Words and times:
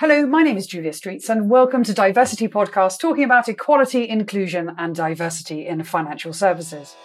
Hello, 0.00 0.24
my 0.24 0.42
name 0.42 0.56
is 0.56 0.66
Julia 0.66 0.94
Streets, 0.94 1.28
and 1.28 1.50
welcome 1.50 1.84
to 1.84 1.92
Diversity 1.92 2.48
Podcast, 2.48 2.98
talking 3.00 3.22
about 3.22 3.50
equality, 3.50 4.08
inclusion, 4.08 4.74
and 4.78 4.94
diversity 4.94 5.66
in 5.66 5.84
financial 5.84 6.32
services. 6.32 6.96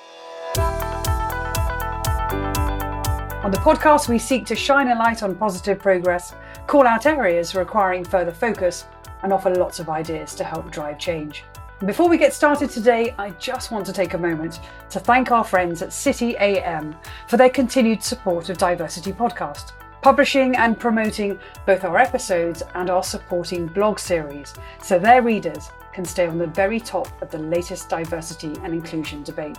On 3.43 3.51
the 3.51 3.57
podcast, 3.57 4.07
we 4.07 4.17
seek 4.17 4.45
to 4.45 4.55
shine 4.55 4.87
a 4.87 4.95
light 4.95 5.23
on 5.23 5.35
positive 5.35 5.77
progress, 5.77 6.35
call 6.67 6.87
out 6.87 7.05
areas 7.05 7.53
requiring 7.53 8.05
further 8.05 8.31
focus, 8.31 8.85
and 9.23 9.33
offer 9.33 9.53
lots 9.53 9.79
of 9.79 9.89
ideas 9.89 10.33
to 10.35 10.45
help 10.45 10.71
drive 10.71 10.97
change. 10.97 11.43
Before 11.85 12.07
we 12.07 12.17
get 12.17 12.33
started 12.33 12.69
today, 12.69 13.13
I 13.17 13.31
just 13.31 13.71
want 13.71 13.85
to 13.87 13.91
take 13.91 14.13
a 14.13 14.17
moment 14.17 14.61
to 14.91 15.01
thank 15.01 15.31
our 15.31 15.43
friends 15.43 15.81
at 15.81 15.91
City 15.91 16.37
AM 16.39 16.95
for 17.27 17.35
their 17.35 17.49
continued 17.49 18.01
support 18.01 18.47
of 18.47 18.57
Diversity 18.57 19.11
Podcast 19.11 19.73
publishing 20.05 20.55
and 20.57 20.79
promoting 20.79 21.39
both 21.65 21.83
our 21.83 21.97
episodes 21.97 22.61
and 22.75 22.91
our 22.91 23.01
supporting 23.01 23.65
blog 23.65 23.97
series 23.97 24.53
so 24.79 24.99
their 24.99 25.23
readers 25.23 25.71
can 25.93 26.05
stay 26.05 26.27
on 26.27 26.37
the 26.37 26.45
very 26.45 26.79
top 26.79 27.07
of 27.23 27.31
the 27.31 27.39
latest 27.39 27.89
diversity 27.89 28.53
and 28.61 28.71
inclusion 28.71 29.23
debate. 29.23 29.57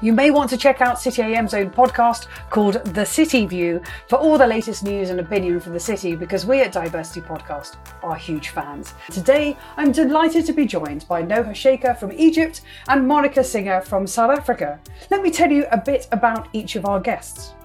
You 0.00 0.12
may 0.12 0.30
want 0.30 0.50
to 0.50 0.56
check 0.56 0.80
out 0.80 1.00
City 1.00 1.20
AM's 1.20 1.52
own 1.52 1.70
podcast 1.70 2.28
called 2.48 2.74
The 2.94 3.04
City 3.04 3.44
View 3.44 3.82
for 4.08 4.20
all 4.20 4.38
the 4.38 4.46
latest 4.46 4.84
news 4.84 5.10
and 5.10 5.18
opinion 5.18 5.58
from 5.58 5.72
the 5.72 5.80
city 5.80 6.14
because 6.14 6.46
we 6.46 6.60
at 6.60 6.70
Diversity 6.70 7.22
Podcast 7.22 7.78
are 8.04 8.14
huge 8.14 8.50
fans. 8.50 8.94
Today, 9.10 9.56
I'm 9.76 9.90
delighted 9.90 10.46
to 10.46 10.52
be 10.52 10.64
joined 10.64 11.08
by 11.08 11.24
Noha 11.24 11.56
Shaker 11.56 11.94
from 11.94 12.12
Egypt 12.12 12.60
and 12.86 13.08
Monica 13.08 13.42
Singer 13.42 13.80
from 13.80 14.06
South 14.06 14.30
Africa. 14.30 14.78
Let 15.10 15.22
me 15.22 15.32
tell 15.32 15.50
you 15.50 15.66
a 15.72 15.76
bit 15.76 16.06
about 16.12 16.46
each 16.52 16.76
of 16.76 16.84
our 16.84 17.00
guests. 17.00 17.55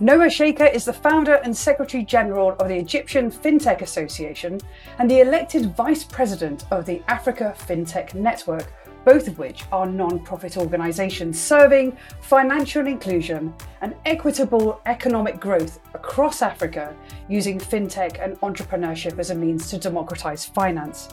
Noha 0.00 0.30
Shaker 0.30 0.64
is 0.64 0.86
the 0.86 0.94
founder 0.94 1.34
and 1.34 1.54
Secretary 1.54 2.02
General 2.02 2.52
of 2.52 2.68
the 2.68 2.74
Egyptian 2.74 3.30
FinTech 3.30 3.82
Association 3.82 4.58
and 4.98 5.10
the 5.10 5.20
elected 5.20 5.76
Vice 5.76 6.04
President 6.04 6.64
of 6.70 6.86
the 6.86 7.02
Africa 7.06 7.54
FinTech 7.68 8.14
Network, 8.14 8.72
both 9.04 9.28
of 9.28 9.38
which 9.38 9.64
are 9.70 9.84
non 9.84 10.18
profit 10.20 10.56
organisations 10.56 11.38
serving 11.38 11.98
financial 12.22 12.86
inclusion 12.86 13.52
and 13.82 13.94
equitable 14.06 14.80
economic 14.86 15.38
growth 15.38 15.80
across 15.92 16.40
Africa 16.40 16.96
using 17.28 17.58
fintech 17.58 18.24
and 18.24 18.40
entrepreneurship 18.40 19.18
as 19.18 19.28
a 19.28 19.34
means 19.34 19.68
to 19.68 19.76
democratise 19.76 20.46
finance. 20.46 21.10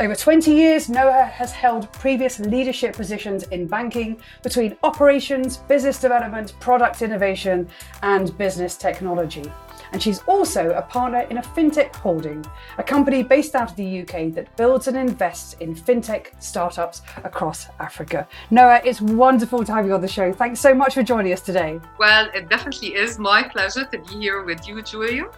Over 0.00 0.16
20 0.16 0.50
years, 0.50 0.88
Noha 0.88 1.30
has 1.30 1.52
held 1.52 1.92
previous 1.92 2.40
leadership 2.40 2.96
positions 2.96 3.44
in 3.44 3.68
banking 3.68 4.20
between 4.42 4.76
operations, 4.82 5.58
business 5.58 6.00
development, 6.00 6.58
product 6.58 7.00
innovation, 7.00 7.68
and 8.02 8.36
business 8.36 8.76
technology. 8.76 9.44
And 9.92 10.02
she's 10.02 10.20
also 10.26 10.70
a 10.70 10.82
partner 10.82 11.20
in 11.30 11.38
a 11.38 11.42
fintech 11.42 11.94
holding, 11.94 12.44
a 12.78 12.82
company 12.82 13.22
based 13.22 13.54
out 13.54 13.70
of 13.70 13.76
the 13.76 14.00
UK 14.00 14.32
that 14.32 14.56
builds 14.56 14.88
and 14.88 14.96
invests 14.96 15.54
in 15.60 15.76
fintech 15.76 16.42
startups 16.42 17.02
across 17.22 17.68
Africa. 17.78 18.26
Noha, 18.50 18.84
it's 18.84 19.00
wonderful 19.00 19.62
to 19.62 19.72
have 19.72 19.86
you 19.86 19.94
on 19.94 20.00
the 20.00 20.08
show. 20.08 20.32
Thanks 20.32 20.58
so 20.58 20.74
much 20.74 20.94
for 20.94 21.04
joining 21.04 21.32
us 21.32 21.40
today. 21.40 21.78
Well, 22.00 22.28
it 22.34 22.48
definitely 22.48 22.96
is 22.96 23.20
my 23.20 23.44
pleasure 23.44 23.84
to 23.84 23.98
be 23.98 24.14
here 24.18 24.42
with 24.42 24.66
you, 24.66 24.82
Julia. 24.82 25.30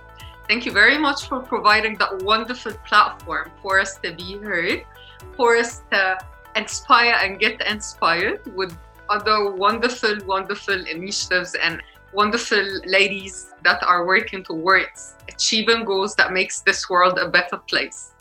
Thank 0.48 0.64
you 0.64 0.70
very 0.70 0.96
much 0.96 1.26
for 1.26 1.40
providing 1.40 1.96
that 1.98 2.22
wonderful 2.22 2.72
platform 2.86 3.50
for 3.62 3.80
us 3.80 3.98
to 4.04 4.14
be 4.14 4.38
heard, 4.38 4.84
for 5.36 5.56
us 5.56 5.82
to 5.90 6.18
inspire 6.54 7.18
and 7.20 7.40
get 7.40 7.60
inspired 7.66 8.46
with 8.54 8.76
other 9.08 9.50
wonderful, 9.50 10.16
wonderful 10.24 10.86
initiatives 10.86 11.56
and 11.60 11.82
wonderful 12.12 12.64
ladies 12.86 13.52
that 13.64 13.82
are 13.82 14.06
working 14.06 14.44
towards 14.44 15.16
achieving 15.28 15.84
goals 15.84 16.14
that 16.14 16.32
makes 16.32 16.60
this 16.60 16.88
world 16.88 17.18
a 17.18 17.28
better 17.28 17.58
place. 17.58 18.12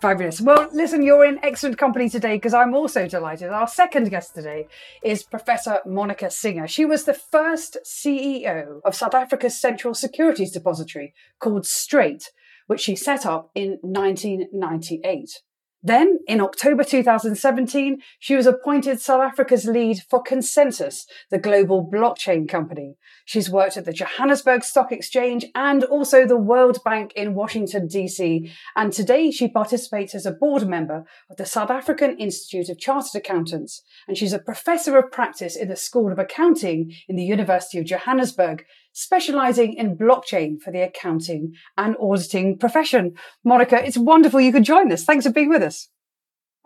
Fabulous. 0.00 0.40
Well, 0.40 0.68
listen, 0.72 1.02
you're 1.02 1.24
in 1.24 1.40
excellent 1.42 1.76
company 1.76 2.08
today 2.08 2.36
because 2.36 2.54
I'm 2.54 2.72
also 2.72 3.08
delighted. 3.08 3.48
Our 3.48 3.66
second 3.66 4.10
guest 4.10 4.32
today 4.32 4.68
is 5.02 5.24
Professor 5.24 5.80
Monica 5.84 6.30
Singer. 6.30 6.68
She 6.68 6.84
was 6.84 7.02
the 7.02 7.14
first 7.14 7.78
CEO 7.84 8.80
of 8.84 8.94
South 8.94 9.14
Africa's 9.14 9.60
Central 9.60 9.94
Securities 9.94 10.52
Depository 10.52 11.14
called 11.40 11.66
Strate, 11.66 12.30
which 12.68 12.82
she 12.82 12.94
set 12.94 13.26
up 13.26 13.50
in 13.56 13.78
1998. 13.82 15.42
Then, 15.82 16.18
in 16.26 16.40
October 16.40 16.82
2017, 16.82 18.02
she 18.18 18.34
was 18.34 18.46
appointed 18.46 19.00
South 19.00 19.22
Africa's 19.22 19.64
lead 19.64 20.02
for 20.10 20.24
ConsenSys, 20.24 21.04
the 21.30 21.38
global 21.38 21.88
blockchain 21.88 22.48
company. 22.48 22.96
She's 23.24 23.48
worked 23.48 23.76
at 23.76 23.84
the 23.84 23.92
Johannesburg 23.92 24.64
Stock 24.64 24.90
Exchange 24.90 25.46
and 25.54 25.84
also 25.84 26.26
the 26.26 26.36
World 26.36 26.82
Bank 26.84 27.12
in 27.14 27.34
Washington, 27.34 27.86
D.C. 27.86 28.50
And 28.74 28.92
today 28.92 29.30
she 29.30 29.46
participates 29.46 30.16
as 30.16 30.26
a 30.26 30.32
board 30.32 30.66
member 30.66 31.04
of 31.30 31.36
the 31.36 31.46
South 31.46 31.70
African 31.70 32.16
Institute 32.18 32.68
of 32.68 32.78
Chartered 32.78 33.14
Accountants. 33.14 33.82
And 34.08 34.16
she's 34.16 34.32
a 34.32 34.40
professor 34.40 34.98
of 34.98 35.12
practice 35.12 35.54
in 35.54 35.68
the 35.68 35.76
School 35.76 36.10
of 36.10 36.18
Accounting 36.18 36.92
in 37.08 37.14
the 37.14 37.24
University 37.24 37.78
of 37.78 37.84
Johannesburg 37.84 38.64
specializing 38.98 39.74
in 39.74 39.96
blockchain 39.96 40.60
for 40.60 40.72
the 40.72 40.80
accounting 40.80 41.54
and 41.76 41.96
auditing 42.00 42.58
profession. 42.58 43.14
Monica, 43.44 43.84
it's 43.84 43.96
wonderful 43.96 44.40
you 44.40 44.52
could 44.52 44.64
join 44.64 44.90
us. 44.90 45.04
Thanks 45.04 45.24
for 45.24 45.32
being 45.32 45.48
with 45.48 45.62
us. 45.62 45.88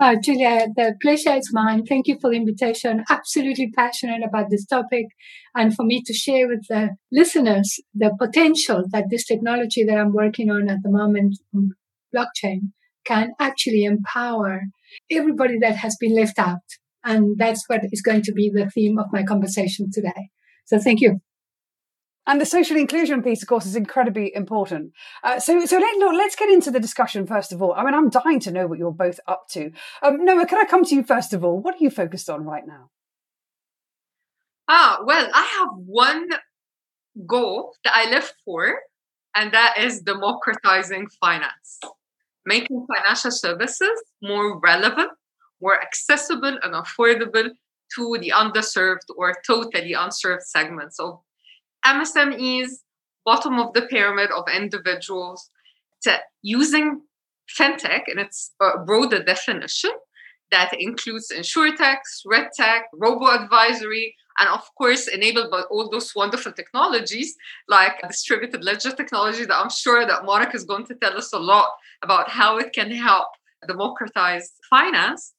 Uh, 0.01 0.17
Julia, 0.21 0.67
the 0.75 0.95
pleasure 1.01 1.35
is 1.35 1.51
mine. 1.53 1.85
Thank 1.85 2.09
you 2.09 2.19
for 2.21 2.31
the 2.31 2.37
invitation. 2.37 3.05
Absolutely 3.11 3.71
passionate 3.71 4.23
about 4.27 4.47
this 4.51 4.65
topic 4.65 5.07
and 5.55 5.77
for 5.77 5.85
me 5.85 6.03
to 6.05 6.15
share 6.15 6.49
with 6.49 6.67
the 6.69 6.97
listeners 7.13 7.79
the 7.95 8.11
potential 8.19 8.85
that 8.91 9.05
this 9.11 9.27
technology 9.27 9.85
that 9.85 9.99
I'm 9.99 10.15
working 10.15 10.51
on 10.51 10.71
at 10.71 10.79
the 10.83 10.91
moment, 10.91 11.39
blockchain, 12.15 12.73
can 13.05 13.33
actually 13.39 13.85
empower 13.85 14.63
everybody 15.11 15.59
that 15.61 15.77
has 15.77 15.97
been 16.01 16.17
left 16.17 16.39
out. 16.39 16.65
And 17.05 17.37
that's 17.37 17.65
what 17.69 17.83
is 17.93 18.01
going 18.01 18.23
to 18.23 18.33
be 18.33 18.51
the 18.53 18.71
theme 18.71 18.99
of 18.99 19.13
my 19.13 19.23
conversation 19.23 19.91
today. 19.93 20.31
So 20.65 20.79
thank 20.79 21.01
you. 21.01 21.21
And 22.27 22.41
the 22.41 22.47
social 22.47 22.77
inclusion 22.77 23.23
piece, 23.23 23.43
of 23.43 23.49
course, 23.49 23.67
is 23.67 23.75
incredibly 23.75 24.33
important. 24.35 24.93
Uh, 25.25 25.41
so, 25.41 25.65
so 25.67 25.79
let, 25.79 25.97
look, 25.99 26.15
let's 26.15 26.37
get 26.37 26.51
into 26.51 26.71
the 26.71 26.79
discussion 26.79 27.27
first 27.27 27.53
of 27.53 27.61
all. 27.61 27.73
I 27.73 27.85
mean, 27.85 27.95
I'm 27.95 28.11
dying 28.11 28.39
to 28.41 28.53
know 28.53 28.67
what 28.69 28.79
you're 28.79 28.93
both 28.93 29.19
up 29.27 29.49
to. 29.51 29.73
Um, 30.03 30.25
Noha, 30.25 30.47
can 30.47 30.59
I 30.59 30.65
come 30.65 30.85
to 30.85 30.95
you 30.95 31.03
first 31.03 31.33
of 31.33 31.45
all? 31.45 31.59
What 31.59 31.75
are 31.75 31.85
you 31.85 31.91
focused 31.91 32.31
on 32.31 32.45
right 32.45 32.67
now? 32.67 32.91
Ah, 34.69 35.01
well, 35.05 35.29
I 35.35 35.59
have 35.59 35.71
one 35.75 36.29
goal 37.27 37.75
that 37.85 37.93
I 37.95 38.09
live 38.09 38.33
for, 38.45 38.79
and 39.35 39.53
that 39.53 39.75
is 39.79 40.01
democratizing 40.01 41.09
finance, 41.21 41.81
making 42.47 42.87
financial 42.95 43.33
services 43.33 44.03
more 44.23 44.61
relevant, 44.61 45.11
more 45.61 45.83
accessible, 45.83 46.59
and 46.63 46.75
affordable 46.75 47.51
to 47.97 48.19
the 48.21 48.33
underserved 48.35 49.11
or 49.17 49.35
totally 49.45 49.93
unserved 49.93 50.43
segments 50.43 50.99
of 51.01 51.21
MSMEs, 51.85 52.69
bottom 53.25 53.59
of 53.59 53.73
the 53.75 53.83
pyramid 53.83 54.31
of 54.37 54.45
individuals, 54.55 55.51
to 56.03 56.19
using 56.43 57.03
fintech 57.59 58.03
in 58.09 58.19
its 58.19 58.53
uh, 58.61 58.79
broader 58.85 59.23
definition 59.23 59.91
that 60.51 60.71
includes 60.79 61.33
insurtechs, 61.35 62.25
regtech, 62.27 62.83
robo 62.95 63.27
advisory, 63.27 64.15
and 64.39 64.49
of 64.49 64.63
course 64.77 65.09
enabled 65.09 65.51
by 65.51 65.63
all 65.71 65.91
those 65.91 66.15
wonderful 66.15 66.53
technologies 66.53 67.35
like 67.69 67.95
distributed 68.07 68.63
ledger 68.63 68.93
technology 68.93 69.45
that 69.45 69.57
I'm 69.57 69.71
sure 69.71 70.07
that 70.07 70.25
Monica 70.25 70.57
is 70.57 70.65
going 70.65 70.87
to 70.87 70.95
tell 70.95 71.17
us 71.17 71.33
a 71.33 71.39
lot 71.39 71.69
about 72.03 72.31
how 72.31 72.59
it 72.59 72.73
can 72.73 72.91
help 72.91 73.29
democratize 73.67 74.53
finance. 74.71 75.35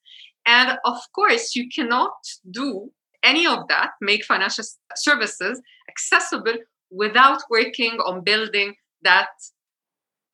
And 0.45 0.77
of 0.85 0.97
course, 1.15 1.55
you 1.55 1.69
cannot 1.73 2.13
do 2.51 2.91
any 3.23 3.47
of 3.47 3.67
that, 3.69 3.91
make 4.01 4.25
financial 4.25 4.65
services 4.95 5.61
accessible 5.93 6.57
without 6.91 7.41
working 7.49 7.93
on 7.99 8.23
building 8.23 8.75
that 9.01 9.29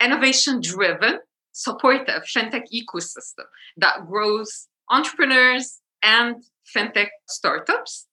innovation 0.02 0.62
driven, 0.62 1.20
supportive 1.52 2.24
fintech 2.24 2.66
ecosystem 2.74 3.48
that 3.78 4.06
grows 4.08 4.68
entrepreneurs 4.90 5.82
and 6.04 6.36
fintech 6.74 7.10
startups. 7.28 8.08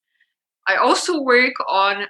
I 0.67 0.75
also 0.75 1.21
work 1.21 1.53
on 1.69 2.07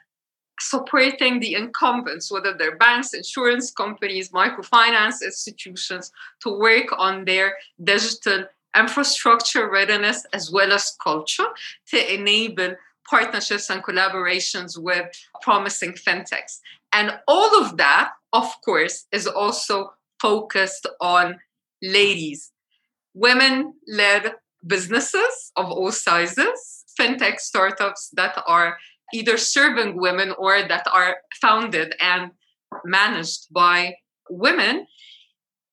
supporting 0.59 1.39
the 1.39 1.53
incumbents, 1.53 2.31
whether 2.31 2.53
they're 2.57 2.77
banks, 2.77 3.13
insurance 3.13 3.71
companies, 3.71 4.31
microfinance 4.31 5.21
institutions, 5.23 6.11
to 6.41 6.49
work 6.57 6.87
on 6.97 7.25
their 7.25 7.53
digital 7.83 8.45
infrastructure 8.75 9.69
readiness 9.69 10.25
as 10.33 10.51
well 10.51 10.71
as 10.71 10.95
culture 11.03 11.47
to 11.89 12.13
enable 12.13 12.75
partnerships 13.09 13.69
and 13.69 13.83
collaborations 13.83 14.77
with 14.77 15.07
promising 15.41 15.93
fintechs. 15.93 16.59
And 16.93 17.19
all 17.27 17.61
of 17.61 17.77
that, 17.77 18.11
of 18.33 18.53
course, 18.63 19.05
is 19.11 19.27
also 19.27 19.93
focused 20.21 20.87
on 20.99 21.39
ladies, 21.81 22.51
women 23.13 23.73
led 23.87 24.33
businesses 24.65 25.51
of 25.55 25.71
all 25.71 25.91
sizes, 25.91 26.85
fintech 26.99 27.39
startups 27.39 28.09
that 28.15 28.41
are 28.47 28.77
either 29.13 29.37
serving 29.37 29.97
women 29.97 30.33
or 30.37 30.67
that 30.67 30.87
are 30.91 31.17
founded 31.41 31.95
and 32.01 32.31
managed 32.83 33.47
by 33.51 33.95
women, 34.29 34.87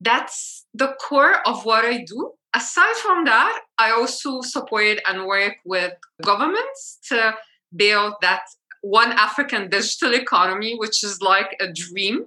that's 0.01 0.67
the 0.75 0.95
core 1.01 1.37
of 1.47 1.65
what 1.65 1.85
I 1.85 2.05
do. 2.05 2.33
Aside 2.55 2.95
from 2.97 3.25
that, 3.25 3.61
I 3.79 3.91
also 3.91 4.41
support 4.43 4.99
and 5.07 5.27
work 5.27 5.57
with 5.65 5.93
governments 6.23 6.99
to 7.09 7.35
build 7.75 8.15
that 8.23 8.43
one 8.81 9.13
African 9.13 9.69
digital 9.69 10.15
economy, 10.15 10.77
which 10.77 11.03
is 11.03 11.21
like 11.21 11.57
a 11.61 11.73
dream 11.73 12.27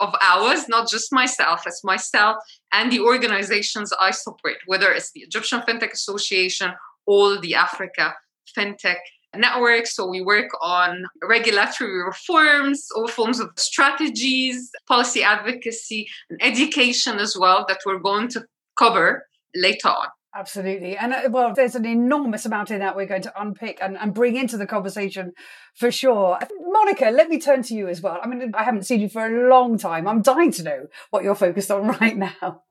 of 0.00 0.14
ours, 0.22 0.66
not 0.68 0.88
just 0.88 1.12
myself, 1.12 1.62
it's 1.66 1.84
myself 1.84 2.36
and 2.72 2.90
the 2.90 3.00
organizations 3.00 3.92
I 4.00 4.10
support, 4.10 4.56
whether 4.66 4.90
it's 4.90 5.12
the 5.12 5.20
Egyptian 5.20 5.60
FinTech 5.60 5.92
Association 5.92 6.72
or 7.06 7.38
the 7.38 7.54
Africa 7.54 8.14
FinTech 8.56 8.96
Network. 9.36 9.86
So 9.86 10.08
we 10.08 10.22
work 10.22 10.48
on 10.62 11.04
regulatory 11.22 12.02
reforms, 12.02 12.88
all 12.96 13.08
forms 13.08 13.38
of 13.38 13.50
strategies, 13.56 14.70
policy 14.88 15.22
advocacy, 15.22 16.08
and 16.30 16.42
education 16.42 17.18
as 17.18 17.36
well 17.38 17.64
that 17.68 17.80
we're 17.84 17.98
going 17.98 18.28
to 18.28 18.44
cover 18.76 19.26
later 19.54 19.88
on. 19.88 20.08
Absolutely. 20.34 20.96
And 20.96 21.12
uh, 21.12 21.28
well, 21.30 21.52
there's 21.54 21.74
an 21.74 21.84
enormous 21.84 22.46
amount 22.46 22.70
in 22.70 22.78
that 22.78 22.94
we're 22.94 23.06
going 23.06 23.22
to 23.22 23.40
unpick 23.40 23.78
and, 23.82 23.98
and 23.98 24.14
bring 24.14 24.36
into 24.36 24.56
the 24.56 24.66
conversation 24.66 25.32
for 25.74 25.90
sure. 25.90 26.38
Monica, 26.60 27.10
let 27.10 27.28
me 27.28 27.40
turn 27.40 27.62
to 27.64 27.74
you 27.74 27.88
as 27.88 28.00
well. 28.00 28.20
I 28.22 28.28
mean, 28.28 28.52
I 28.54 28.62
haven't 28.62 28.86
seen 28.86 29.00
you 29.00 29.08
for 29.08 29.26
a 29.26 29.48
long 29.48 29.76
time. 29.76 30.06
I'm 30.06 30.22
dying 30.22 30.52
to 30.52 30.62
know 30.62 30.86
what 31.10 31.24
you're 31.24 31.34
focused 31.34 31.70
on 31.70 31.88
right 32.00 32.16
now. 32.16 32.62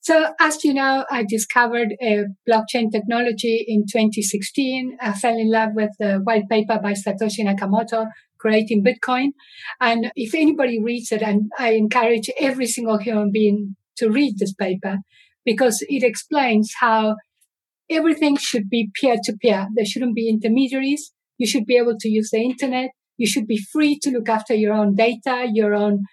So, 0.00 0.32
as 0.38 0.62
you 0.62 0.72
know, 0.72 1.04
I 1.10 1.24
discovered 1.28 1.88
a 2.00 2.26
blockchain 2.48 2.92
technology 2.92 3.64
in 3.66 3.82
2016. 3.92 4.98
I 5.00 5.12
fell 5.12 5.36
in 5.36 5.50
love 5.50 5.70
with 5.74 5.90
the 5.98 6.20
white 6.22 6.48
paper 6.48 6.78
by 6.80 6.92
Satoshi 6.92 7.40
Nakamoto, 7.40 8.06
creating 8.38 8.84
Bitcoin. 8.84 9.30
And 9.80 10.12
if 10.14 10.32
anybody 10.32 10.80
reads 10.80 11.10
it, 11.10 11.22
and 11.22 11.50
I 11.58 11.72
encourage 11.72 12.30
every 12.40 12.66
single 12.66 12.98
human 12.98 13.32
being 13.32 13.74
to 13.96 14.08
read 14.08 14.38
this 14.38 14.54
paper, 14.54 14.98
because 15.46 15.82
it 15.88 16.02
explains 16.02 16.72
how 16.80 17.16
everything 17.90 18.36
should 18.36 18.68
be 18.68 18.90
peer 19.00 19.16
to 19.24 19.34
peer. 19.40 19.68
There 19.74 19.86
shouldn't 19.86 20.14
be 20.14 20.28
intermediaries. 20.28 21.12
You 21.38 21.46
should 21.46 21.66
be 21.66 21.76
able 21.76 21.96
to 21.98 22.08
use 22.08 22.30
the 22.30 22.42
internet. 22.42 22.90
You 23.16 23.26
should 23.26 23.46
be 23.46 23.60
free 23.72 23.98
to 24.02 24.10
look 24.10 24.28
after 24.28 24.54
your 24.54 24.74
own 24.74 24.94
data, 24.94 25.48
your 25.52 25.74
own 25.74 26.04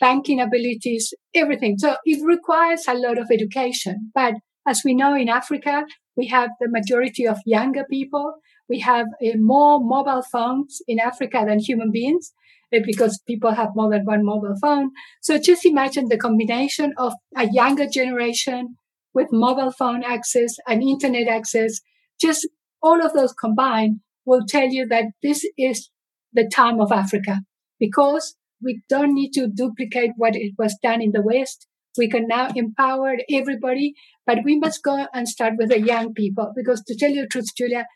banking 0.00 0.40
abilities, 0.40 1.12
everything. 1.34 1.76
So 1.78 1.96
it 2.04 2.20
requires 2.24 2.84
a 2.88 2.94
lot 2.94 3.18
of 3.18 3.28
education. 3.30 4.10
But 4.14 4.34
as 4.66 4.82
we 4.84 4.94
know 4.94 5.14
in 5.14 5.28
Africa, 5.28 5.84
we 6.16 6.26
have 6.28 6.50
the 6.60 6.68
majority 6.70 7.26
of 7.26 7.38
younger 7.46 7.84
people. 7.90 8.34
We 8.68 8.80
have 8.80 9.06
uh, 9.22 9.36
more 9.36 9.80
mobile 9.80 10.22
phones 10.32 10.78
in 10.88 10.98
Africa 10.98 11.44
than 11.46 11.58
human 11.60 11.90
beings. 11.92 12.32
Because 12.70 13.20
people 13.26 13.52
have 13.52 13.70
more 13.74 13.90
than 13.90 14.04
one 14.04 14.24
mobile 14.24 14.54
phone. 14.60 14.90
So 15.20 15.38
just 15.38 15.66
imagine 15.66 16.08
the 16.08 16.16
combination 16.16 16.94
of 16.96 17.14
a 17.36 17.48
younger 17.50 17.86
generation 17.88 18.76
with 19.12 19.28
mobile 19.32 19.72
phone 19.72 20.04
access 20.04 20.54
and 20.68 20.82
internet 20.82 21.26
access. 21.28 21.80
Just 22.20 22.48
all 22.82 23.04
of 23.04 23.12
those 23.12 23.32
combined 23.32 24.00
will 24.24 24.42
tell 24.46 24.68
you 24.68 24.86
that 24.86 25.06
this 25.22 25.44
is 25.58 25.90
the 26.32 26.48
time 26.48 26.80
of 26.80 26.92
Africa 26.92 27.40
because 27.78 28.36
we 28.62 28.82
don't 28.88 29.14
need 29.14 29.32
to 29.32 29.48
duplicate 29.48 30.12
what 30.16 30.36
it 30.36 30.52
was 30.58 30.76
done 30.82 31.02
in 31.02 31.12
the 31.12 31.22
West. 31.22 31.66
We 31.98 32.08
can 32.08 32.28
now 32.28 32.50
empower 32.54 33.16
everybody, 33.30 33.94
but 34.26 34.38
we 34.44 34.58
must 34.58 34.82
go 34.82 35.06
and 35.12 35.28
start 35.28 35.54
with 35.58 35.70
the 35.70 35.80
young 35.80 36.14
people 36.14 36.52
because 36.54 36.82
to 36.84 36.96
tell 36.96 37.10
you 37.10 37.22
the 37.22 37.28
truth, 37.28 37.48
Julia, 37.56 37.86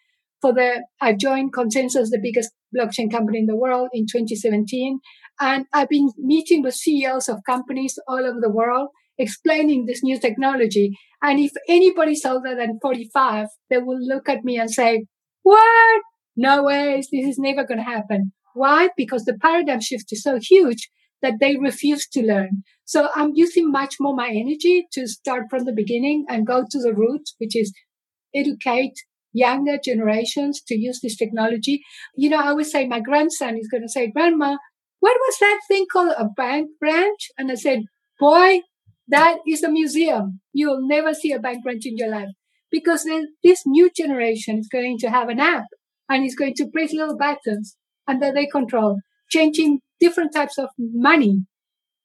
for 0.44 0.52
the, 0.52 0.84
I 1.00 1.14
joined 1.14 1.54
ConsenSys, 1.54 2.10
the 2.10 2.20
biggest 2.22 2.50
blockchain 2.76 3.10
company 3.10 3.38
in 3.38 3.46
the 3.46 3.56
world 3.56 3.88
in 3.94 4.04
2017. 4.04 4.98
And 5.40 5.64
I've 5.72 5.88
been 5.88 6.10
meeting 6.18 6.62
with 6.62 6.74
CEOs 6.74 7.30
of 7.30 7.38
companies 7.46 7.98
all 8.06 8.18
over 8.18 8.40
the 8.42 8.50
world, 8.50 8.90
explaining 9.16 9.86
this 9.86 10.02
new 10.02 10.20
technology. 10.20 10.98
And 11.22 11.40
if 11.40 11.52
anybody's 11.66 12.26
older 12.26 12.54
than 12.54 12.78
45, 12.82 13.46
they 13.70 13.78
will 13.78 13.98
look 13.98 14.28
at 14.28 14.44
me 14.44 14.58
and 14.58 14.70
say, 14.70 15.06
what? 15.44 16.02
No 16.36 16.64
ways. 16.64 17.08
This 17.10 17.26
is 17.26 17.38
never 17.38 17.64
going 17.64 17.78
to 17.78 17.84
happen. 17.84 18.32
Why? 18.52 18.90
Because 18.98 19.24
the 19.24 19.38
paradigm 19.40 19.80
shift 19.80 20.12
is 20.12 20.22
so 20.22 20.38
huge 20.38 20.90
that 21.22 21.40
they 21.40 21.56
refuse 21.56 22.06
to 22.08 22.22
learn. 22.22 22.64
So 22.84 23.08
I'm 23.14 23.32
using 23.34 23.72
much 23.72 23.94
more 23.98 24.14
my 24.14 24.28
energy 24.28 24.88
to 24.92 25.08
start 25.08 25.44
from 25.48 25.64
the 25.64 25.72
beginning 25.72 26.26
and 26.28 26.46
go 26.46 26.66
to 26.70 26.78
the 26.82 26.92
root, 26.92 27.30
which 27.38 27.56
is 27.56 27.72
educate, 28.34 28.92
younger 29.34 29.78
generations 29.84 30.62
to 30.68 30.74
use 30.76 31.00
this 31.02 31.16
technology. 31.16 31.82
You 32.16 32.30
know, 32.30 32.38
I 32.38 32.48
always 32.48 32.70
say 32.70 32.86
my 32.86 33.00
grandson 33.00 33.58
is 33.58 33.68
going 33.68 33.82
to 33.82 33.88
say, 33.88 34.10
Grandma, 34.10 34.56
what 35.00 35.16
was 35.20 35.36
that 35.40 35.60
thing 35.68 35.86
called 35.92 36.14
a 36.16 36.26
bank 36.26 36.70
branch? 36.80 37.30
And 37.36 37.50
I 37.50 37.56
said, 37.56 37.82
Boy, 38.18 38.60
that 39.08 39.38
is 39.46 39.62
a 39.62 39.70
museum. 39.70 40.40
You'll 40.52 40.86
never 40.86 41.12
see 41.14 41.32
a 41.32 41.38
bank 41.40 41.62
branch 41.64 41.84
in 41.84 41.98
your 41.98 42.10
life 42.10 42.30
because 42.70 43.06
this 43.42 43.62
new 43.66 43.90
generation 43.94 44.58
is 44.58 44.68
going 44.72 44.98
to 45.00 45.10
have 45.10 45.28
an 45.28 45.40
app 45.40 45.66
and 46.08 46.24
is 46.24 46.34
going 46.34 46.54
to 46.54 46.68
press 46.72 46.92
little 46.92 47.16
buttons 47.16 47.76
under 48.08 48.32
their 48.32 48.46
control, 48.50 49.00
changing 49.30 49.80
different 50.00 50.32
types 50.32 50.58
of 50.58 50.68
money 50.78 51.46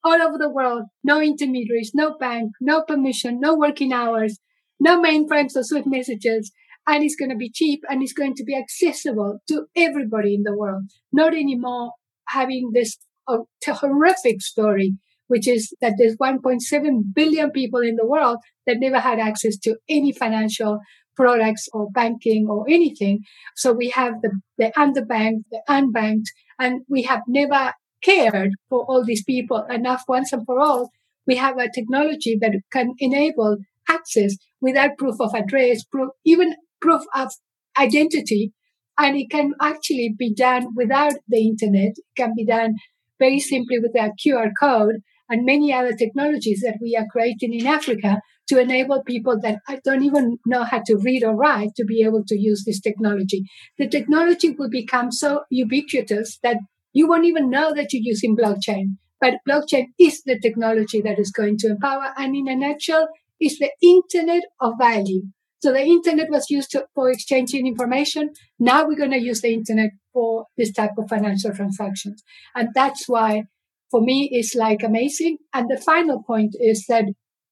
all 0.03 0.21
over 0.21 0.37
the 0.37 0.49
world. 0.49 0.83
No 1.03 1.21
intermediaries, 1.21 1.91
no 1.93 2.15
bank, 2.17 2.51
no 2.61 2.83
permission, 2.83 3.39
no 3.39 3.55
working 3.57 3.93
hours, 3.93 4.39
no 4.79 5.01
mainframes 5.01 5.55
or 5.55 5.63
Swift 5.63 5.87
messages 5.87 6.51
and 6.89 7.03
it's 7.03 7.15
going 7.15 7.29
to 7.29 7.35
be 7.35 7.51
cheap 7.51 7.83
and 7.87 8.01
it's 8.01 8.13
going 8.13 8.33
to 8.35 8.43
be 8.43 8.55
accessible 8.55 9.39
to 9.47 9.65
everybody 9.75 10.33
in 10.33 10.43
the 10.43 10.55
world. 10.55 10.83
Not 11.11 11.33
anymore 11.33 11.91
having 12.29 12.71
this 12.73 12.97
uh, 13.27 13.37
horrific 13.67 14.41
story, 14.41 14.95
which 15.27 15.47
is 15.47 15.71
that 15.81 15.93
there's 15.97 16.17
1.7 16.17 17.01
billion 17.13 17.51
people 17.51 17.81
in 17.81 17.95
the 17.95 18.07
world 18.07 18.37
that 18.65 18.79
never 18.79 18.99
had 18.99 19.19
access 19.19 19.55
to 19.57 19.77
any 19.87 20.11
financial 20.11 20.79
products 21.15 21.67
or 21.73 21.91
banking 21.91 22.47
or 22.49 22.65
anything. 22.67 23.19
So 23.55 23.71
we 23.71 23.89
have 23.89 24.13
the, 24.23 24.31
the 24.57 24.71
underbanked, 24.75 25.43
the 25.51 25.61
unbanked, 25.69 26.29
and 26.57 26.81
we 26.89 27.03
have 27.03 27.21
never 27.27 27.73
cared 28.01 28.51
for 28.69 28.83
all 28.85 29.03
these 29.05 29.23
people 29.23 29.63
enough 29.69 30.03
once 30.07 30.33
and 30.33 30.43
for 30.45 30.59
all. 30.59 30.89
We 31.27 31.35
have 31.35 31.59
a 31.59 31.69
technology 31.71 32.35
that 32.41 32.53
can 32.71 32.93
enable 32.97 33.57
access 33.87 34.35
without 34.61 34.97
proof 34.97 35.15
of 35.19 35.35
address, 35.35 35.83
proof, 35.83 36.09
even 36.25 36.55
proof 36.81 37.01
of 37.15 37.31
identity. 37.77 38.53
And 38.97 39.17
it 39.17 39.29
can 39.29 39.53
actually 39.61 40.13
be 40.17 40.33
done 40.33 40.67
without 40.75 41.13
the 41.27 41.47
internet. 41.47 41.93
It 41.97 42.15
can 42.17 42.33
be 42.35 42.45
done 42.45 42.75
very 43.17 43.39
simply 43.39 43.79
with 43.79 43.95
a 43.95 44.11
QR 44.19 44.51
code 44.59 44.95
and 45.29 45.45
many 45.45 45.71
other 45.73 45.93
technologies 45.93 46.61
that 46.61 46.79
we 46.81 46.95
are 46.95 47.05
creating 47.11 47.53
in 47.53 47.67
Africa 47.67 48.21
to 48.47 48.59
enable 48.59 49.03
people 49.03 49.39
that 49.41 49.59
don't 49.85 50.03
even 50.03 50.37
know 50.45 50.63
how 50.63 50.81
to 50.85 50.97
read 50.97 51.23
or 51.23 51.35
write 51.35 51.69
to 51.77 51.85
be 51.85 52.03
able 52.03 52.23
to 52.27 52.37
use 52.37 52.63
this 52.65 52.81
technology. 52.81 53.43
The 53.77 53.87
technology 53.87 54.49
will 54.57 54.69
become 54.69 55.11
so 55.11 55.43
ubiquitous 55.51 56.39
that 56.41 56.57
you 56.91 57.07
won't 57.07 57.25
even 57.25 57.49
know 57.49 57.73
that 57.75 57.93
you're 57.93 58.03
using 58.03 58.35
blockchain. 58.35 58.97
But 59.21 59.35
blockchain 59.47 59.87
is 59.99 60.23
the 60.23 60.39
technology 60.39 61.01
that 61.01 61.19
is 61.19 61.31
going 61.31 61.57
to 61.59 61.67
empower. 61.67 62.13
And 62.17 62.35
in 62.35 62.47
a 62.47 62.55
nutshell, 62.55 63.09
it's 63.39 63.59
the 63.59 63.71
internet 63.81 64.43
of 64.59 64.73
value. 64.79 65.23
So 65.61 65.73
the 65.73 65.81
internet 65.81 66.29
was 66.29 66.49
used 66.49 66.71
to, 66.71 66.85
for 66.95 67.11
exchanging 67.11 67.67
information. 67.67 68.29
Now 68.59 68.87
we're 68.87 68.97
going 68.97 69.11
to 69.11 69.21
use 69.21 69.41
the 69.41 69.53
internet 69.53 69.91
for 70.13 70.45
this 70.57 70.71
type 70.71 70.91
of 70.97 71.09
financial 71.09 71.53
transactions. 71.53 72.23
And 72.55 72.69
that's 72.73 73.05
why 73.07 73.43
for 73.91 74.01
me 74.01 74.29
it's 74.31 74.55
like 74.55 74.83
amazing. 74.83 75.37
And 75.53 75.69
the 75.69 75.81
final 75.81 76.23
point 76.25 76.55
is 76.59 76.85
that 76.87 77.05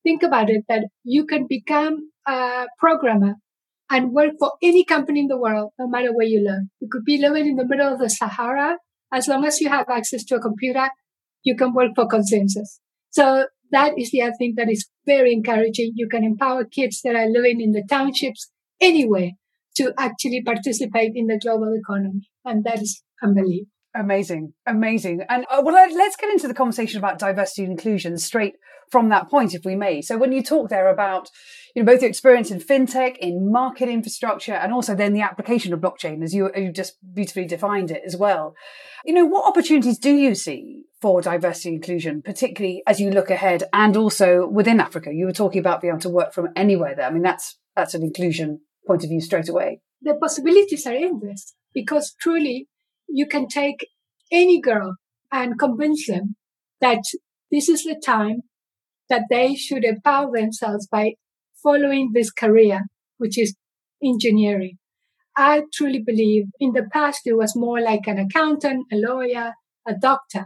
think 0.03 0.23
about 0.23 0.49
it, 0.49 0.63
that 0.69 0.85
you 1.03 1.25
can 1.25 1.47
become 1.47 2.11
a 2.25 2.67
programmer 2.79 3.35
and 3.89 4.11
work 4.11 4.31
for 4.39 4.53
any 4.61 4.85
company 4.85 5.21
in 5.21 5.27
the 5.27 5.37
world, 5.37 5.71
no 5.77 5.87
matter 5.87 6.13
where 6.13 6.27
you 6.27 6.43
live. 6.43 6.63
You 6.79 6.87
could 6.91 7.03
be 7.03 7.17
living 7.17 7.47
in 7.47 7.55
the 7.55 7.67
middle 7.67 7.91
of 7.93 7.99
the 7.99 8.09
Sahara. 8.09 8.77
As 9.13 9.27
long 9.27 9.45
as 9.45 9.59
you 9.61 9.69
have 9.69 9.89
access 9.89 10.23
to 10.25 10.35
a 10.35 10.41
computer, 10.41 10.89
you 11.43 11.55
can 11.55 11.73
work 11.73 11.91
for 11.95 12.07
ConsenSys. 12.07 12.79
So 13.09 13.47
that 13.71 13.97
is 13.97 14.12
the 14.12 14.21
other 14.21 14.33
thing 14.38 14.53
that 14.57 14.69
is 14.69 14.88
very 15.05 15.33
encouraging. 15.33 15.93
You 15.95 16.07
can 16.07 16.24
empower 16.24 16.65
kids 16.65 17.01
that 17.03 17.15
are 17.15 17.27
living 17.27 17.62
in 17.62 17.71
the 17.71 17.83
townships 17.89 18.51
anywhere 18.79 19.31
to 19.75 19.93
actually 19.97 20.41
participate 20.43 21.12
in 21.15 21.27
the 21.27 21.39
global 21.39 21.74
economy. 21.74 22.29
And 22.45 22.63
that 22.63 22.81
is 22.81 23.03
unbelievable. 23.21 23.71
Amazing, 23.96 24.53
amazing. 24.65 25.22
And 25.29 25.46
uh, 25.50 25.62
well, 25.63 25.74
let's 25.74 26.15
get 26.15 26.29
into 26.29 26.48
the 26.48 26.53
conversation 26.53 27.00
about 27.00 27.20
diversity 27.20 27.63
and 27.63 27.72
inclusion 27.72 28.17
straight 28.17 28.56
from 28.91 29.10
that 29.10 29.29
point, 29.29 29.53
if 29.53 29.65
we 29.65 29.75
may. 29.75 30.01
So, 30.01 30.17
when 30.17 30.32
you 30.32 30.44
talk 30.44 30.70
there 30.70 30.89
about, 30.89 31.29
you 31.75 31.84
know, 31.84 31.91
both 31.91 32.01
your 32.01 32.10
experience 32.10 32.51
in 32.51 32.60
fintech, 32.60 33.17
in 33.17 33.51
market 33.51 33.89
infrastructure, 33.89 34.53
and 34.53 34.74
also 34.74 34.96
then 34.96 35.13
the 35.13 35.22
application 35.22 35.74
of 35.74 35.79
blockchain, 35.79 36.24
as 36.24 36.34
you 36.34 36.51
you 36.56 36.72
just 36.72 36.98
beautifully 37.13 37.46
defined 37.46 37.91
it 37.91 38.03
as 38.06 38.15
well. 38.15 38.56
You 39.06 39.13
know, 39.13 39.25
what 39.25 39.48
opportunities 39.48 40.00
do 40.00 40.13
you 40.13 40.36
see 40.36 40.84
for 41.01 41.22
diversity 41.22 41.70
and 41.70 41.75
inclusion, 41.77 42.22
particularly 42.22 42.84
as 42.88 43.00
you 43.00 43.10
look 43.10 43.29
ahead, 43.29 43.63
and 43.74 43.98
also 43.98 44.48
within 44.48 44.79
Africa? 44.79 45.12
You 45.13 45.25
were 45.25 45.34
talking 45.34 45.60
about 45.60 45.82
being 45.82 45.94
able 45.94 46.01
to 46.01 46.10
work 46.10 46.34
from 46.34 46.50
anywhere 46.56 46.96
there. 46.96 47.08
I 47.08 47.12
mean, 47.12 47.24
that's 47.24 47.58
that's 47.75 47.94
an 47.94 48.03
inclusion 48.03 48.62
point 48.86 49.03
of 49.03 49.10
view 49.10 49.22
straight 49.22 49.50
away. 49.50 49.82
The 50.01 50.15
possibilities 50.15 50.86
are 50.86 50.94
endless 50.94 51.56
because 51.74 52.15
truly 52.20 52.67
you 53.07 53.27
can 53.27 53.47
take 53.47 53.87
any 54.31 54.59
girl 54.59 54.95
and 55.31 55.59
convince 55.59 56.07
them 56.07 56.35
that 56.81 57.03
this 57.51 57.69
is 57.69 57.83
the 57.83 57.99
time 58.03 58.41
that 59.09 59.23
they 59.29 59.55
should 59.55 59.83
empower 59.83 60.31
themselves 60.33 60.87
by 60.87 61.13
following 61.61 62.11
this 62.13 62.31
career, 62.31 62.81
which 63.17 63.37
is 63.37 63.55
engineering. 64.03 64.77
I 65.35 65.63
truly 65.73 66.01
believe 66.05 66.45
in 66.59 66.73
the 66.73 66.87
past 66.91 67.21
it 67.25 67.33
was 67.33 67.55
more 67.55 67.79
like 67.79 68.07
an 68.07 68.17
accountant, 68.17 68.87
a 68.91 68.95
lawyer, 68.95 69.53
a 69.87 69.93
doctor. 69.93 70.45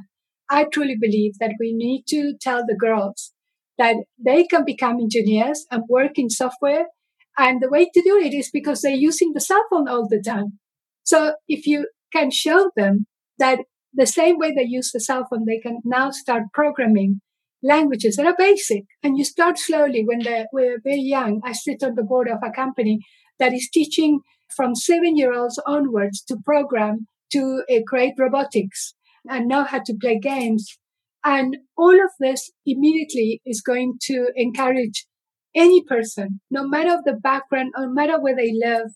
I 0.50 0.66
truly 0.66 0.98
believe 1.00 1.34
that 1.40 1.54
we 1.60 1.74
need 1.74 2.04
to 2.10 2.34
tell 2.40 2.66
the 2.66 2.76
girls 2.76 3.34
that 3.78 3.96
they 4.24 4.44
can 4.44 4.66
become 4.66 5.00
engineers 5.00 5.66
and 5.72 5.84
work 5.88 6.12
in 6.16 6.30
software. 6.30 6.88
And 7.38 7.62
the 7.62 7.70
way 7.70 7.86
to 7.86 8.02
do 8.02 8.18
it 8.18 8.34
is 8.34 8.52
because 8.52 8.82
they're 8.82 8.92
using 8.92 9.32
the 9.34 9.40
cell 9.40 9.64
phone 9.70 9.88
all 9.88 10.08
the 10.10 10.22
time. 10.22 10.60
So 11.04 11.36
if 11.48 11.66
you 11.66 11.88
can 12.14 12.32
show 12.32 12.72
them 12.76 13.06
that 13.40 13.60
the 13.94 14.08
same 14.08 14.38
way 14.38 14.54
they 14.54 14.64
use 14.64 14.92
the 14.92 15.00
cell 15.00 15.26
phone, 15.30 15.46
they 15.46 15.60
can 15.60 15.80
now 15.84 16.12
start 16.12 16.44
programming 16.54 17.22
languages 17.64 18.16
that 18.16 18.26
are 18.26 18.36
basic. 18.38 18.86
And 19.04 19.18
you 19.18 19.26
start 19.26 19.60
slowly 19.60 20.04
when 20.06 20.20
they're, 20.20 20.46
we're 20.52 20.80
very 20.84 21.02
young. 21.02 21.42
I 21.44 21.52
sit 21.52 21.84
on 21.84 21.96
the 21.96 22.04
board 22.04 22.28
of 22.28 22.40
a 22.44 22.52
company 22.52 23.00
that 23.40 23.54
is 23.54 23.70
teaching 23.72 24.22
from 24.56 24.76
seven 24.76 25.18
year 25.18 25.34
olds 25.34 25.60
onwards 25.66 26.24
to 26.24 26.38
program 26.44 27.08
to 27.32 27.64
uh, 27.72 27.80
create 27.88 28.14
robotics 28.18 28.94
and 29.30 29.48
know 29.48 29.64
how 29.64 29.82
to 29.86 29.98
play 30.00 30.20
games. 30.20 30.78
And 31.24 31.58
all 31.78 31.94
of 31.94 32.12
this 32.20 32.52
immediately 32.66 33.42
is 33.46 33.62
going 33.62 33.98
to 34.04 34.32
encourage 34.36 35.06
any 35.56 35.84
person, 35.84 36.42
no 36.50 36.68
matter 36.68 36.98
the 37.04 37.14
background, 37.14 37.74
no 37.78 37.90
matter 37.90 38.20
where 38.20 38.36
they 38.36 38.52
live, 38.54 38.88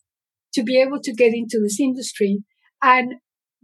to 0.53 0.63
be 0.63 0.81
able 0.81 1.00
to 1.01 1.13
get 1.13 1.34
into 1.34 1.60
this 1.62 1.79
industry. 1.79 2.39
And 2.86 3.15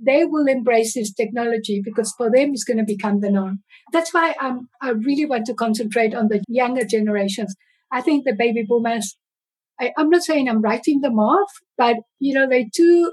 they 0.04 0.26
will 0.26 0.48
embrace 0.48 0.96
this 0.96 1.14
technology 1.14 1.80
because 1.84 2.12
for 2.18 2.32
them 2.32 2.52
it's 2.54 2.64
going 2.64 2.80
to 2.80 2.84
become 2.84 3.20
the 3.20 3.30
norm. 3.30 3.60
That's 3.94 4.14
why 4.14 4.34
I'm, 4.40 4.68
I 4.82 4.90
really 4.90 5.28
want 5.28 5.46
to 5.46 5.54
concentrate 5.54 6.16
on 6.16 6.28
the 6.30 6.44
younger 6.48 6.86
generations. 6.86 7.56
I 7.92 8.02
think 8.02 8.26
the 8.26 8.34
baby 8.34 8.66
boomers 8.68 9.16
I, 9.82 9.92
am 9.98 10.10
not 10.10 10.22
saying 10.24 10.48
I'm 10.48 10.62
writing 10.62 11.02
them 11.02 11.18
off, 11.18 11.52
but 11.78 11.98
you 12.20 12.36
know, 12.36 12.48
they're 12.48 12.66
too 12.74 13.12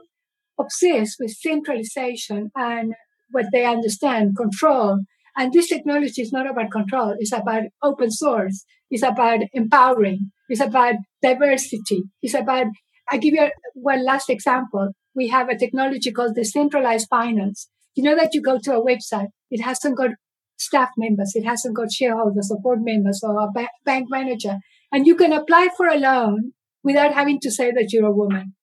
obsessed 0.60 1.16
with 1.18 1.30
centralization 1.30 2.50
and 2.54 2.94
what 3.30 3.46
they 3.52 3.64
understand, 3.64 4.36
control. 4.36 5.00
And 5.36 5.52
this 5.52 5.68
technology 5.68 6.20
is 6.20 6.32
not 6.32 6.48
about 6.48 6.70
control. 6.70 7.14
It's 7.18 7.32
about 7.32 7.62
open 7.82 8.10
source. 8.10 8.64
It's 8.90 9.02
about 9.02 9.40
empowering. 9.54 10.30
It's 10.48 10.60
about 10.60 10.96
diversity. 11.22 12.04
It's 12.22 12.34
about, 12.34 12.66
I 13.10 13.16
give 13.16 13.34
you 13.34 13.48
one 13.74 14.04
last 14.04 14.28
example. 14.28 14.90
We 15.18 15.26
have 15.28 15.48
a 15.48 15.58
technology 15.58 16.12
called 16.12 16.36
decentralized 16.36 17.08
finance. 17.10 17.68
You 17.96 18.04
know 18.04 18.14
that 18.14 18.34
you 18.34 18.40
go 18.40 18.58
to 18.62 18.76
a 18.76 18.84
website. 18.84 19.30
It 19.50 19.62
hasn't 19.62 19.96
got 19.96 20.10
staff 20.58 20.90
members. 20.96 21.32
It 21.34 21.44
hasn't 21.44 21.74
got 21.74 21.90
shareholders 21.90 22.52
or 22.52 22.60
board 22.60 22.82
members 22.82 23.20
or 23.24 23.36
a 23.42 23.48
bank 23.84 24.06
manager. 24.08 24.58
And 24.92 25.08
you 25.08 25.16
can 25.16 25.32
apply 25.32 25.70
for 25.76 25.88
a 25.88 25.98
loan 25.98 26.52
without 26.84 27.14
having 27.14 27.40
to 27.40 27.50
say 27.50 27.72
that 27.72 27.88
you're 27.92 28.06
a 28.06 28.12
woman. 28.12 28.54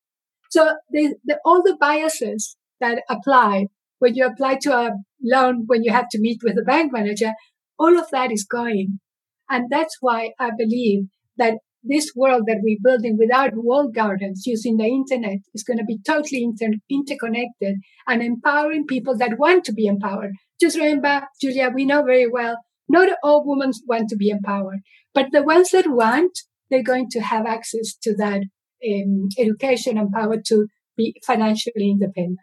So 0.50 0.76
the, 0.92 1.16
the, 1.26 1.40
all 1.44 1.62
the 1.62 1.76
biases 1.78 2.56
that 2.80 3.04
apply 3.10 3.68
when 4.00 4.16
you 4.16 4.26
apply 4.26 4.56
to 4.62 4.72
a 4.74 4.92
loan, 5.22 5.64
when 5.68 5.84
you 5.84 5.92
have 5.92 6.08
to 6.12 6.22
meet 6.22 6.40
with 6.42 6.58
a 6.58 6.64
bank 6.64 6.94
manager, 6.94 7.34
all 7.78 8.00
of 8.00 8.10
that 8.12 8.32
is 8.32 8.48
going. 8.50 9.02
And 9.50 9.70
that's 9.70 9.98
why 10.00 10.32
I 10.40 10.52
believe 10.58 11.08
that 11.36 11.56
this 11.88 12.12
world 12.16 12.44
that 12.48 12.62
we're 12.62 12.78
building 12.84 13.18
without 13.18 13.52
walled 13.54 13.94
gardens 13.94 14.44
using 14.46 14.78
the 14.78 14.86
internet 14.86 15.40
is 15.54 15.64
going 15.64 15.78
to 15.78 15.86
be 15.86 16.00
totally 16.06 16.44
inter- 16.44 16.78
interconnected 16.90 17.76
and 18.08 18.22
empowering 18.22 18.86
people 18.86 19.18
that 19.18 19.38
want 19.38 19.64
to 19.66 19.74
be 19.74 19.86
empowered. 19.86 20.32
Just 20.60 20.78
remember, 20.78 21.28
Julia, 21.42 21.70
we 21.74 21.86
know 21.86 22.04
very 22.04 22.28
well, 22.30 22.58
not 22.88 23.10
all 23.24 23.44
women 23.46 23.72
want 23.88 24.10
to 24.10 24.16
be 24.16 24.30
empowered, 24.30 24.80
but 25.14 25.28
the 25.32 25.44
ones 25.44 25.72
that 25.72 25.88
want 25.88 26.32
they're 26.70 26.84
going 26.84 27.10
to 27.12 27.20
have 27.20 27.46
access 27.46 27.96
to 28.02 28.16
that 28.16 28.42
um, 28.88 29.30
education 29.38 29.98
and 29.98 30.12
power 30.12 30.38
to 30.48 30.68
be 30.98 31.16
financially 31.26 31.92
independent. 31.92 32.40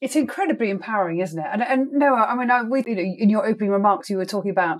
It's 0.00 0.16
incredibly 0.16 0.70
empowering, 0.70 1.20
isn't 1.20 1.38
it? 1.38 1.46
And, 1.50 1.62
and 1.62 1.88
Noha, 2.00 2.28
I 2.28 2.36
mean, 2.36 2.50
I, 2.50 2.62
we, 2.62 2.84
you 2.86 2.94
know, 2.94 3.02
in 3.02 3.30
your 3.30 3.44
opening 3.44 3.70
remarks, 3.70 4.08
you 4.08 4.16
were 4.16 4.24
talking 4.24 4.52
about 4.52 4.78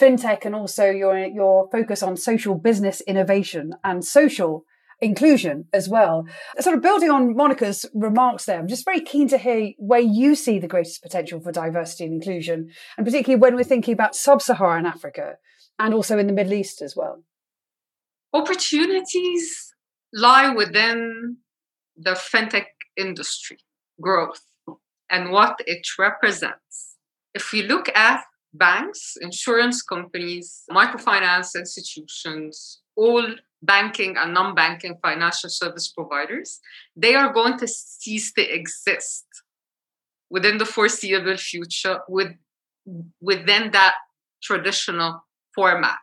fintech 0.00 0.44
and 0.44 0.54
also 0.54 0.90
your 0.90 1.18
your 1.18 1.68
focus 1.70 2.02
on 2.02 2.16
social 2.16 2.54
business 2.54 3.00
innovation 3.02 3.74
and 3.84 4.04
social 4.04 4.64
inclusion 5.00 5.66
as 5.72 5.88
well. 5.88 6.26
Sort 6.58 6.76
of 6.76 6.82
building 6.82 7.10
on 7.10 7.36
Monica's 7.36 7.86
remarks 7.94 8.46
there, 8.46 8.58
I'm 8.58 8.66
just 8.68 8.84
very 8.84 9.00
keen 9.00 9.28
to 9.28 9.38
hear 9.38 9.72
where 9.78 10.00
you 10.00 10.34
see 10.34 10.58
the 10.58 10.66
greatest 10.66 11.02
potential 11.02 11.40
for 11.40 11.52
diversity 11.52 12.04
and 12.04 12.14
inclusion, 12.14 12.70
and 12.96 13.06
particularly 13.06 13.40
when 13.40 13.54
we're 13.54 13.64
thinking 13.64 13.94
about 13.94 14.16
sub-Saharan 14.16 14.86
Africa 14.86 15.36
and 15.78 15.94
also 15.94 16.18
in 16.18 16.26
the 16.26 16.32
Middle 16.32 16.54
East 16.54 16.82
as 16.82 16.96
well 16.96 17.22
opportunities 18.32 19.74
lie 20.12 20.52
within 20.54 21.38
the 21.96 22.12
fintech 22.12 22.66
industry 22.96 23.58
growth 24.00 24.42
and 25.10 25.30
what 25.30 25.56
it 25.66 25.86
represents. 25.98 26.96
If 27.34 27.52
we 27.52 27.62
look 27.62 27.88
at 27.94 28.22
banks, 28.54 29.16
insurance 29.20 29.82
companies, 29.82 30.64
microfinance 30.70 31.54
institutions, 31.54 32.80
all 32.96 33.26
banking 33.62 34.16
and 34.16 34.34
non 34.34 34.54
banking 34.54 34.96
financial 35.02 35.50
service 35.50 35.88
providers, 35.88 36.60
they 36.96 37.14
are 37.14 37.32
going 37.32 37.58
to 37.58 37.68
cease 37.68 38.32
to 38.32 38.42
exist 38.42 39.26
within 40.30 40.58
the 40.58 40.66
foreseeable 40.66 41.36
future 41.36 42.00
with, 42.08 42.32
within 43.20 43.70
that 43.72 43.94
traditional 44.42 45.24
format 45.54 45.98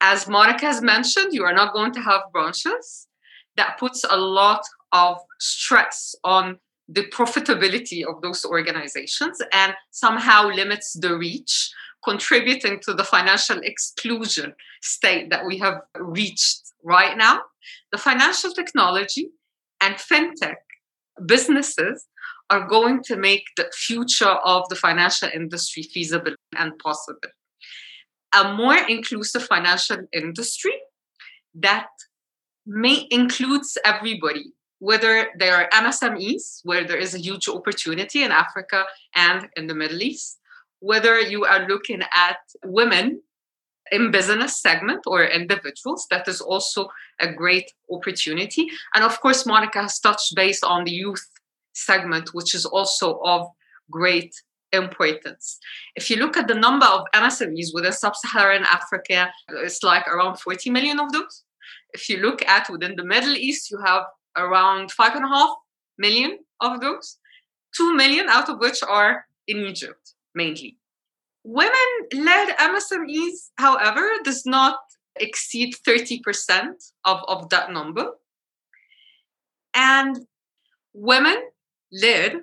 as 0.00 0.28
Monica 0.28 0.66
has 0.66 0.82
mentioned, 0.82 1.32
you 1.32 1.44
are 1.44 1.54
not 1.54 1.72
going 1.72 1.92
to 1.92 2.00
have 2.00 2.22
branches. 2.32 3.08
That 3.56 3.78
puts 3.78 4.04
a 4.08 4.16
lot 4.16 4.62
of 4.92 5.18
stress 5.40 6.14
on 6.22 6.58
the 6.88 7.04
profitability 7.04 8.04
of 8.04 8.22
those 8.22 8.44
organizations 8.44 9.40
and 9.52 9.74
somehow 9.90 10.48
limits 10.48 10.92
the 10.94 11.16
reach, 11.16 11.70
contributing 12.04 12.80
to 12.84 12.94
the 12.94 13.04
financial 13.04 13.58
exclusion 13.62 14.54
state 14.82 15.30
that 15.30 15.44
we 15.46 15.58
have 15.58 15.80
reached 15.98 16.60
right 16.84 17.16
now. 17.16 17.40
The 17.90 17.98
financial 17.98 18.52
technology 18.52 19.30
and 19.80 19.96
fintech 19.96 20.56
businesses 21.26 22.06
are 22.50 22.68
going 22.68 23.02
to 23.02 23.16
make 23.16 23.42
the 23.56 23.68
future 23.74 24.36
of 24.44 24.68
the 24.68 24.76
financial 24.76 25.28
industry 25.34 25.82
feasible 25.82 26.34
and 26.56 26.78
possible 26.78 27.28
a 28.36 28.54
more 28.54 28.76
inclusive 28.88 29.44
financial 29.44 29.98
industry 30.12 30.74
that 31.54 31.86
may 32.66 33.06
includes 33.10 33.78
everybody 33.84 34.52
whether 34.78 35.28
they 35.38 35.48
are 35.48 35.68
MSMEs, 35.72 36.60
where 36.64 36.84
there 36.84 36.98
is 36.98 37.14
a 37.14 37.18
huge 37.18 37.48
opportunity 37.48 38.22
in 38.22 38.30
Africa 38.30 38.84
and 39.14 39.48
in 39.56 39.66
the 39.66 39.74
Middle 39.74 40.02
East, 40.02 40.38
whether 40.80 41.20
you 41.20 41.44
are 41.44 41.66
looking 41.66 42.02
at 42.12 42.38
women 42.64 43.22
in 43.92 44.10
business 44.10 44.60
segment 44.60 45.00
or 45.06 45.24
individuals, 45.24 46.06
that 46.10 46.26
is 46.28 46.40
also 46.40 46.88
a 47.20 47.32
great 47.32 47.70
opportunity. 47.90 48.68
And 48.94 49.04
of 49.04 49.20
course, 49.20 49.46
Monica 49.46 49.82
has 49.82 49.98
touched 50.00 50.34
base 50.34 50.62
on 50.62 50.84
the 50.84 50.90
youth 50.90 51.24
segment, 51.72 52.34
which 52.34 52.54
is 52.54 52.66
also 52.66 53.20
of 53.24 53.46
great 53.90 54.34
importance. 54.72 55.58
If 55.94 56.10
you 56.10 56.16
look 56.16 56.36
at 56.36 56.48
the 56.48 56.54
number 56.54 56.86
of 56.86 57.06
MSMEs 57.14 57.68
within 57.72 57.92
sub-Saharan 57.92 58.64
Africa, 58.64 59.30
it's 59.48 59.82
like 59.82 60.06
around 60.08 60.40
40 60.40 60.70
million 60.70 60.98
of 60.98 61.12
those. 61.12 61.44
If 61.94 62.08
you 62.08 62.18
look 62.18 62.42
at 62.46 62.68
within 62.68 62.96
the 62.96 63.04
Middle 63.04 63.36
East, 63.36 63.70
you 63.70 63.78
have 63.84 64.02
around 64.36 64.92
five 64.92 65.14
and 65.14 65.24
a 65.24 65.28
half 65.28 65.50
million 65.98 66.38
of 66.60 66.80
those. 66.80 67.18
Two 67.76 67.94
million 67.94 68.28
out 68.28 68.48
of 68.48 68.58
which 68.58 68.82
are 68.82 69.26
in 69.46 69.58
Egypt 69.58 70.14
mainly. 70.36 70.78
Women-led 71.42 72.56
MSMEs, 72.58 73.50
however, 73.56 74.08
does 74.22 74.44
not 74.46 74.78
exceed 75.16 75.74
30% 75.86 76.20
of, 77.04 77.20
of 77.26 77.48
that 77.50 77.72
number. 77.72 78.10
And 79.74 80.26
women-led 80.92 82.40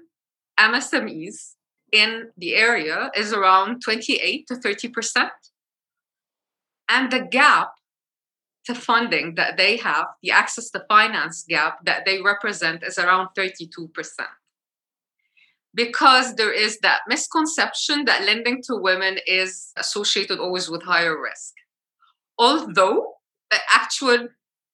MSMEs 0.60 1.54
in 1.92 2.30
the 2.38 2.56
area 2.56 3.12
is 3.16 3.32
around 3.32 3.82
28 3.84 4.48
to 4.48 4.56
30%. 4.56 5.30
And 6.90 7.12
the 7.12 7.22
gap 7.22 7.74
to 8.66 8.76
funding 8.76 9.36
that 9.36 9.58
they 9.58 9.78
have, 9.78 10.08
the 10.22 10.32
access 10.32 10.70
to 10.72 10.86
finance 10.88 11.46
gap 11.48 11.84
that 11.86 12.06
they 12.06 12.22
represent 12.22 12.84
is 12.84 12.98
around 12.98 13.30
32%. 13.38 13.68
Because 15.76 16.36
there 16.36 16.54
is 16.54 16.80
that 16.80 17.02
misconception 17.08 18.06
that 18.06 18.26
lending 18.26 18.62
to 18.64 18.76
women 18.76 19.18
is 19.26 19.72
associated 19.78 20.40
always 20.40 20.70
with 20.70 20.84
higher 20.84 21.20
risk. 21.20 21.54
Although 22.38 23.14
the 23.50 23.58
actual 23.74 24.28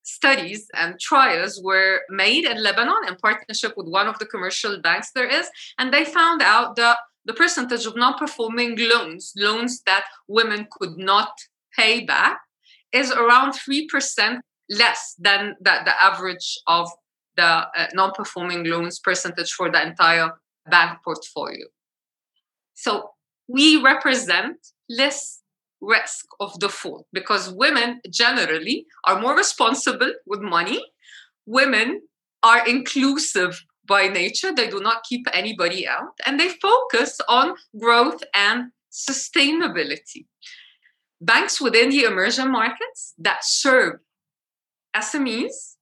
studies 0.04 0.68
and 0.74 1.00
trials 1.00 1.62
were 1.64 2.02
made 2.10 2.46
in 2.46 2.62
Lebanon 2.62 3.08
in 3.08 3.16
partnership 3.16 3.74
with 3.78 3.88
one 3.88 4.08
of 4.08 4.20
the 4.20 4.26
commercial 4.26 4.82
banks 4.82 5.12
there 5.14 5.28
is, 5.28 5.50
and 5.78 5.94
they 5.94 6.04
found 6.04 6.42
out 6.42 6.76
that 6.76 6.98
the 7.26 7.34
percentage 7.34 7.86
of 7.86 7.96
non 7.96 8.16
performing 8.18 8.78
loans, 8.78 9.34
loans 9.38 9.82
that 9.86 10.06
women 10.28 10.68
could 10.72 10.98
not 10.98 11.32
pay 11.78 12.04
back, 12.04 12.42
is 12.92 13.12
around 13.12 13.54
3% 13.54 14.40
less 14.70 15.16
than 15.20 15.56
the, 15.60 15.80
the 15.86 16.02
average 16.02 16.60
of 16.68 16.90
the 17.36 17.44
uh, 17.44 17.88
non 17.94 18.12
performing 18.12 18.66
loans 18.66 19.00
percentage 19.00 19.52
for 19.54 19.72
the 19.72 19.82
entire 19.82 20.32
bank 20.70 21.00
portfolio. 21.04 21.66
So 22.74 23.12
we 23.48 23.82
represent 23.82 24.58
less 24.90 25.42
risk 25.82 26.26
of 26.40 26.60
default 26.60 27.06
because 27.14 27.52
women 27.52 28.02
generally 28.10 28.86
are 29.06 29.20
more 29.20 29.36
responsible 29.36 30.12
with 30.26 30.42
money. 30.42 30.84
Women 31.46 32.02
are 32.44 32.68
inclusive 32.68 33.64
by 33.88 34.08
nature, 34.08 34.54
they 34.54 34.70
do 34.70 34.80
not 34.80 35.04
keep 35.04 35.28
anybody 35.34 35.88
out, 35.88 36.14
and 36.26 36.40
they 36.40 36.50
focus 36.50 37.20
on 37.28 37.56
growth 37.78 38.22
and 38.36 38.72
sustainability. 38.92 40.28
Banks 41.22 41.60
within 41.60 41.90
the 41.90 42.04
emerging 42.04 42.52
markets 42.52 43.14
that 43.18 43.44
serve 43.44 44.00
SMEs 44.96 45.76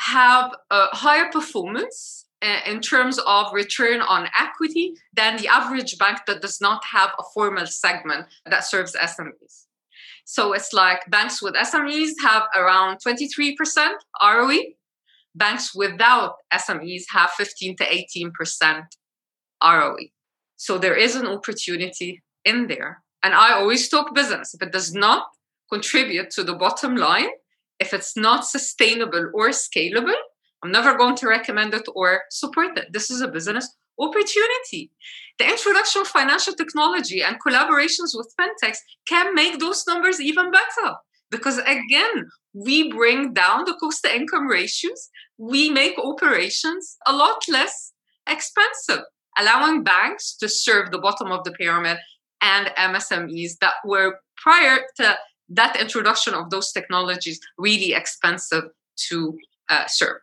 have 0.00 0.52
a 0.70 0.86
higher 0.92 1.30
performance 1.30 2.26
in 2.42 2.80
terms 2.80 3.18
of 3.26 3.52
return 3.52 4.00
on 4.00 4.28
equity 4.38 4.94
than 5.12 5.36
the 5.36 5.48
average 5.48 5.98
bank 5.98 6.18
that 6.26 6.42
does 6.42 6.60
not 6.60 6.84
have 6.84 7.10
a 7.18 7.22
formal 7.34 7.66
segment 7.66 8.26
that 8.44 8.64
serves 8.64 8.94
SMEs. 8.94 9.66
So 10.24 10.52
it's 10.52 10.72
like 10.72 11.08
banks 11.08 11.40
with 11.40 11.54
SMEs 11.54 12.10
have 12.22 12.44
around 12.54 12.98
23% 13.06 13.56
ROE. 14.22 14.58
Banks 15.34 15.74
without 15.74 16.34
SMEs 16.52 17.04
have 17.12 17.30
15 17.30 17.76
to 17.76 17.84
18% 17.84 18.82
ROE. 19.64 19.96
So 20.56 20.78
there 20.78 20.96
is 20.96 21.16
an 21.16 21.26
opportunity 21.26 22.22
in 22.44 22.66
there. 22.66 23.02
And 23.22 23.34
I 23.34 23.52
always 23.52 23.88
talk 23.88 24.14
business. 24.14 24.54
If 24.54 24.62
it 24.62 24.72
does 24.72 24.92
not 24.92 25.26
contribute 25.72 26.30
to 26.30 26.44
the 26.44 26.54
bottom 26.54 26.96
line, 26.96 27.28
if 27.78 27.92
it's 27.92 28.16
not 28.16 28.46
sustainable 28.46 29.30
or 29.34 29.50
scalable, 29.50 30.14
I'm 30.62 30.72
never 30.72 30.96
going 30.96 31.16
to 31.16 31.28
recommend 31.28 31.74
it 31.74 31.86
or 31.94 32.22
support 32.30 32.78
it. 32.78 32.92
This 32.92 33.10
is 33.10 33.20
a 33.20 33.28
business 33.28 33.68
opportunity. 33.98 34.90
The 35.38 35.48
introduction 35.48 36.02
of 36.02 36.08
financial 36.08 36.54
technology 36.54 37.22
and 37.22 37.36
collaborations 37.46 38.12
with 38.14 38.34
fintechs 38.38 38.78
can 39.06 39.34
make 39.34 39.58
those 39.58 39.86
numbers 39.86 40.20
even 40.20 40.50
better. 40.50 40.94
Because 41.30 41.58
again, 41.58 42.28
we 42.54 42.90
bring 42.90 43.34
down 43.34 43.64
the 43.64 43.74
cost 43.74 44.02
to 44.04 44.14
income 44.14 44.46
ratios, 44.46 45.10
we 45.38 45.68
make 45.68 45.98
operations 45.98 46.96
a 47.06 47.12
lot 47.12 47.42
less 47.48 47.92
expensive, 48.26 49.04
allowing 49.38 49.82
banks 49.82 50.36
to 50.36 50.48
serve 50.48 50.90
the 50.90 50.98
bottom 50.98 51.30
of 51.30 51.44
the 51.44 51.52
pyramid 51.52 51.98
and 52.40 52.68
MSMEs 52.76 53.58
that 53.60 53.74
were 53.84 54.20
prior 54.36 54.80
to 54.96 55.16
that 55.50 55.80
introduction 55.80 56.34
of 56.34 56.50
those 56.50 56.72
technologies 56.72 57.40
really 57.58 57.92
expensive 57.92 58.64
to 59.08 59.38
uh, 59.68 59.86
serve. 59.86 60.18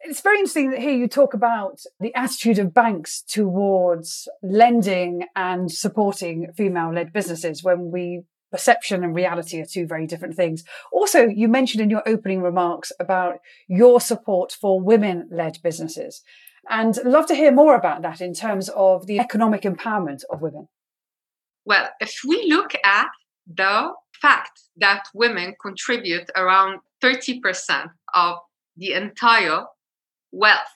It's 0.00 0.20
very 0.20 0.38
interesting 0.38 0.70
that 0.70 0.80
here 0.80 0.94
you 0.94 1.08
talk 1.08 1.32
about 1.32 1.80
the 1.98 2.14
attitude 2.14 2.58
of 2.58 2.74
banks 2.74 3.22
towards 3.22 4.28
lending 4.42 5.24
and 5.34 5.72
supporting 5.72 6.52
female 6.54 6.92
led 6.92 7.12
businesses 7.12 7.64
when 7.64 7.90
we 7.90 8.24
perception 8.54 9.02
and 9.02 9.16
reality 9.16 9.60
are 9.60 9.66
two 9.66 9.84
very 9.84 10.06
different 10.06 10.36
things. 10.36 10.62
Also, 10.92 11.26
you 11.26 11.48
mentioned 11.48 11.82
in 11.82 11.90
your 11.90 12.06
opening 12.06 12.40
remarks 12.40 12.92
about 13.00 13.38
your 13.66 14.00
support 14.00 14.52
for 14.52 14.80
women 14.80 15.28
led 15.32 15.58
businesses. 15.64 16.22
And 16.70 16.96
love 17.04 17.26
to 17.26 17.34
hear 17.34 17.50
more 17.50 17.74
about 17.74 18.02
that 18.02 18.20
in 18.20 18.32
terms 18.32 18.68
of 18.68 19.06
the 19.06 19.18
economic 19.18 19.62
empowerment 19.62 20.22
of 20.30 20.40
women. 20.40 20.68
Well, 21.64 21.88
if 22.00 22.20
we 22.26 22.46
look 22.48 22.72
at 22.84 23.08
the 23.46 23.92
fact 24.20 24.60
that 24.76 25.04
women 25.14 25.54
contribute 25.60 26.30
around 26.36 26.80
30% 27.02 27.88
of 28.14 28.36
the 28.76 28.92
entire 28.92 29.64
wealth 30.32 30.74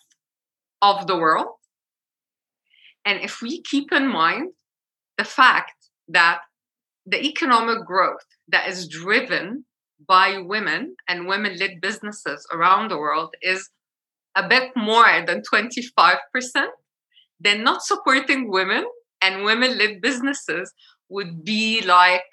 of 0.83 1.07
the 1.07 1.17
world. 1.17 1.55
And 3.05 3.21
if 3.21 3.41
we 3.41 3.63
keep 3.63 3.93
in 3.93 4.07
mind 4.07 4.53
the 5.17 5.25
fact 5.25 5.73
that 6.09 6.41
the 7.07 7.25
economic 7.25 7.85
growth 7.87 8.27
that 8.49 8.69
is 8.69 8.89
driven 8.89 9.65
by 10.07 10.39
women 10.39 10.95
and 11.09 11.27
women 11.27 11.57
led 11.59 11.81
businesses 11.81 12.47
around 12.53 12.91
the 12.91 12.99
world 12.99 13.35
is 13.43 13.71
a 14.37 14.47
bit 14.47 14.71
more 14.77 15.25
than 15.27 15.43
25%, 15.53 16.19
then 17.41 17.65
not 17.65 17.83
supporting 17.83 18.51
women 18.51 18.85
and 19.23 19.45
women 19.45 19.79
led 19.79 20.01
businesses 20.01 20.73
would 21.09 21.45
be 21.45 21.83
like 21.83 22.25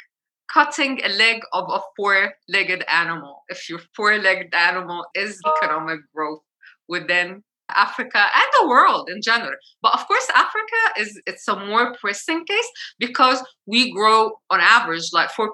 cutting 0.53 1.01
a 1.03 1.09
leg 1.09 1.41
of 1.53 1.65
a 1.69 1.79
four 1.95 2.33
legged 2.47 2.83
animal. 2.87 3.43
If 3.49 3.69
your 3.69 3.79
four 3.95 4.17
legged 4.17 4.53
animal 4.53 5.05
is 5.15 5.39
economic 5.45 5.99
growth 6.13 6.41
within 6.87 7.43
Africa 7.69 8.19
and 8.19 8.47
the 8.59 8.67
world 8.67 9.09
in 9.09 9.21
general. 9.21 9.55
But 9.81 9.93
of 9.93 10.07
course, 10.07 10.27
Africa 10.35 10.99
is 10.99 11.19
it's 11.25 11.47
a 11.47 11.55
more 11.65 11.95
pressing 11.99 12.45
case 12.45 12.69
because 12.99 13.43
we 13.65 13.91
grow 13.91 14.39
on 14.49 14.59
average 14.59 15.09
like 15.13 15.29
4% 15.29 15.49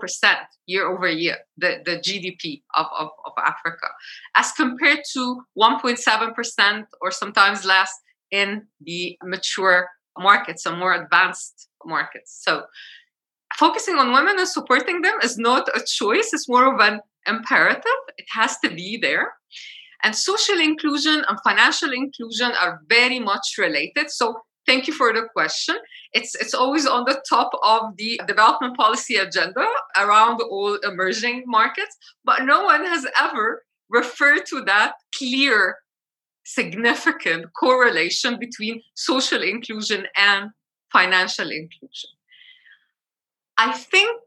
year 0.66 0.88
over 0.88 1.10
year, 1.10 1.38
the, 1.58 1.82
the 1.86 1.98
GDP 1.98 2.64
of, 2.76 2.88
of, 2.98 3.10
of 3.26 3.32
Africa, 3.38 3.88
as 4.36 4.52
compared 4.52 5.00
to 5.14 5.42
1.7% 5.58 6.84
or 7.02 7.12
sometimes 7.12 7.66
less 7.66 7.92
in 8.32 8.68
the 8.82 9.18
mature 9.24 9.88
markets, 10.18 10.66
and 10.66 10.78
more 10.78 10.94
advanced 10.94 11.70
markets. 11.86 12.42
So 12.44 12.64
focusing 13.58 13.96
on 13.96 14.12
women 14.12 14.38
and 14.38 14.48
supporting 14.48 15.02
them 15.02 15.16
is 15.24 15.38
not 15.38 15.68
a 15.76 15.82
choice, 15.86 16.34
it's 16.34 16.50
more 16.50 16.74
of 16.74 16.80
an 16.80 17.00
imperative. 17.28 18.02
It 18.18 18.26
has 18.34 18.58
to 18.64 18.70
be 18.70 18.98
there. 18.98 19.34
And 20.04 20.16
social 20.16 20.60
inclusion 20.60 21.24
and 21.28 21.38
financial 21.44 21.92
inclusion 21.92 22.52
are 22.60 22.82
very 22.90 23.20
much 23.20 23.56
related. 23.60 24.10
So 24.10 24.42
thank 24.66 24.88
you 24.88 24.94
for 24.94 25.14
the 25.14 25.28
question. 25.32 25.76
It's 26.14 26.34
it's 26.36 26.54
always 26.54 26.88
on 26.88 27.06
the 27.06 27.22
top 27.30 27.52
of 27.64 27.96
the 27.98 28.20
development 28.28 28.76
policy 28.78 29.16
agenda 29.16 29.68
around 29.98 30.42
all 30.42 30.76
emerging 30.78 31.44
markets, 31.46 31.96
but 32.26 32.44
no 32.44 32.64
one 32.64 32.86
has 32.86 33.06
ever 33.20 33.64
referred 33.90 34.46
to 34.48 34.64
that 34.66 34.94
clear 35.16 35.78
significant 36.44 37.46
correlation 37.54 38.38
between 38.40 38.82
social 38.96 39.42
inclusion 39.42 40.06
and 40.16 40.50
financial 40.92 41.50
inclusion. 41.50 42.10
I 43.58 43.74
think 43.74 44.20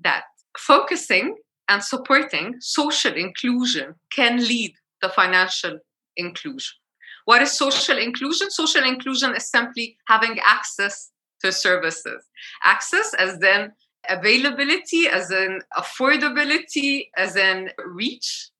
that 0.00 0.24
focusing 0.56 1.36
and 1.68 1.82
supporting 1.82 2.56
social 2.60 3.14
inclusion 3.14 3.94
can 4.14 4.38
lead 4.38 4.72
the 5.02 5.08
financial 5.08 5.78
inclusion. 6.16 6.76
What 7.24 7.42
is 7.42 7.52
social 7.52 7.98
inclusion? 7.98 8.50
Social 8.50 8.84
inclusion 8.84 9.34
is 9.36 9.50
simply 9.50 9.98
having 10.06 10.38
access 10.46 11.10
to 11.42 11.52
services. 11.52 12.24
Access 12.64 13.14
as 13.14 13.38
then 13.38 13.72
availability, 14.08 15.06
as 15.08 15.30
in 15.30 15.60
affordability, 15.76 17.08
as 17.16 17.36
in 17.36 17.70
reach. 17.86 18.50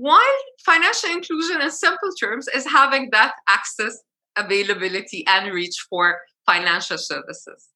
While 0.00 0.38
financial 0.64 1.10
inclusion 1.10 1.60
in 1.60 1.70
simple 1.70 2.10
terms 2.18 2.48
is 2.54 2.66
having 2.66 3.10
that 3.12 3.34
access, 3.50 4.00
availability, 4.34 5.26
and 5.26 5.52
reach 5.52 5.76
for 5.90 6.20
financial 6.46 6.96
services. 6.96 7.68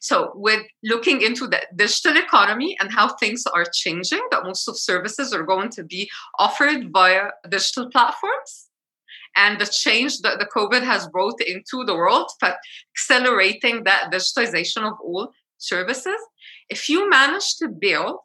So, 0.00 0.32
with 0.34 0.62
looking 0.82 1.20
into 1.20 1.46
the 1.46 1.60
digital 1.76 2.16
economy 2.16 2.78
and 2.80 2.90
how 2.90 3.14
things 3.16 3.44
are 3.52 3.66
changing, 3.74 4.22
that 4.30 4.44
most 4.44 4.66
of 4.68 4.78
services 4.78 5.34
are 5.34 5.42
going 5.42 5.68
to 5.72 5.84
be 5.84 6.08
offered 6.38 6.90
via 6.94 7.28
digital 7.50 7.90
platforms, 7.90 8.68
and 9.36 9.60
the 9.60 9.66
change 9.66 10.20
that 10.22 10.38
the 10.38 10.46
COVID 10.46 10.82
has 10.82 11.06
brought 11.08 11.42
into 11.42 11.84
the 11.84 11.94
world, 11.94 12.30
but 12.40 12.56
accelerating 12.96 13.84
that 13.84 14.10
digitization 14.10 14.82
of 14.90 14.94
all 15.04 15.30
services, 15.58 16.20
if 16.70 16.88
you 16.88 17.10
manage 17.10 17.56
to 17.56 17.68
build 17.68 18.20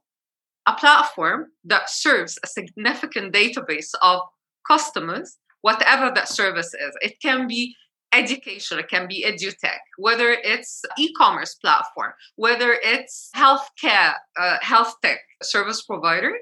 a 0.68 0.74
platform 0.74 1.48
that 1.64 1.90
serves 1.90 2.38
a 2.44 2.48
significant 2.48 3.34
database 3.34 3.92
of 4.02 4.22
customers, 4.68 5.38
whatever 5.62 6.12
that 6.14 6.30
service 6.30 6.74
is, 6.74 6.96
it 7.02 7.20
can 7.22 7.48
be 7.48 7.76
education 8.14 8.78
it 8.78 8.90
can 8.90 9.08
be 9.08 9.26
edutech 9.26 9.78
whether 9.98 10.32
it's 10.32 10.82
e-commerce 11.00 11.56
platform 11.56 12.12
whether 12.36 12.78
it's 12.84 13.30
healthcare 13.34 14.12
uh, 14.38 14.58
health 14.60 14.94
tech 15.02 15.20
service 15.42 15.82
provider 15.84 16.34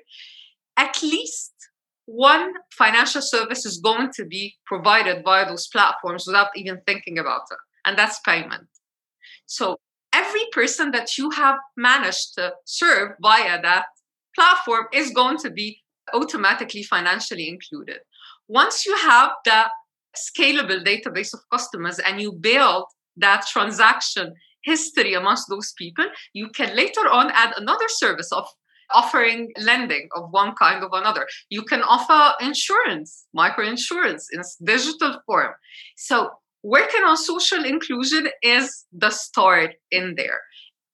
at 0.78 1.00
least 1.04 1.54
one 2.08 2.54
financial 2.72 3.22
service 3.22 3.68
is 3.68 3.78
going 3.78 4.10
to 4.12 4.26
be 4.26 4.56
provided 4.66 5.24
by 5.24 5.44
those 5.44 5.68
platforms 5.68 6.26
without 6.26 6.48
even 6.56 6.82
thinking 6.88 7.20
about 7.20 7.42
it 7.52 7.60
and 7.86 7.98
that's 7.98 8.20
payment. 8.22 8.68
So 9.46 9.78
every 10.14 10.46
person 10.52 10.92
that 10.92 11.18
you 11.18 11.30
have 11.32 11.58
managed 11.78 12.36
to 12.36 12.54
serve 12.66 13.12
via 13.22 13.62
that 13.62 13.86
platform 14.39 14.86
is 14.93 15.12
going 15.12 15.38
to 15.38 15.49
be 15.49 15.67
automatically 16.13 16.84
financially 16.84 17.47
included 17.47 17.99
once 18.49 18.86
you 18.86 18.95
have 18.97 19.32
the 19.45 19.65
scalable 20.17 20.84
database 20.84 21.34
of 21.34 21.39
customers 21.52 21.99
and 21.99 22.19
you 22.19 22.34
build 22.34 22.86
that 23.15 23.45
transaction 23.47 24.34
history 24.63 25.13
amongst 25.13 25.47
those 25.49 25.71
people, 25.78 26.06
you 26.34 26.49
can 26.49 26.75
later 26.75 27.08
on 27.10 27.32
add 27.32 27.54
another 27.56 27.88
service 27.88 28.32
of 28.32 28.45
offering 28.91 29.52
lending 29.60 30.10
of 30.15 30.32
one 30.32 30.54
kind 30.56 30.84
of 30.84 30.89
another. 30.93 31.28
You 31.49 31.62
can 31.62 31.84
offer 31.84 32.34
insurance, 32.43 33.28
micro 33.34 33.67
insurance 33.67 34.28
in 34.34 34.41
digital 34.63 35.21
form. 35.28 35.54
So 35.95 36.32
working 36.63 37.04
on 37.04 37.15
social 37.15 37.63
inclusion 37.63 38.30
is 38.41 38.86
the 38.91 39.12
start 39.12 39.75
in 39.91 40.15
there. 40.17 40.39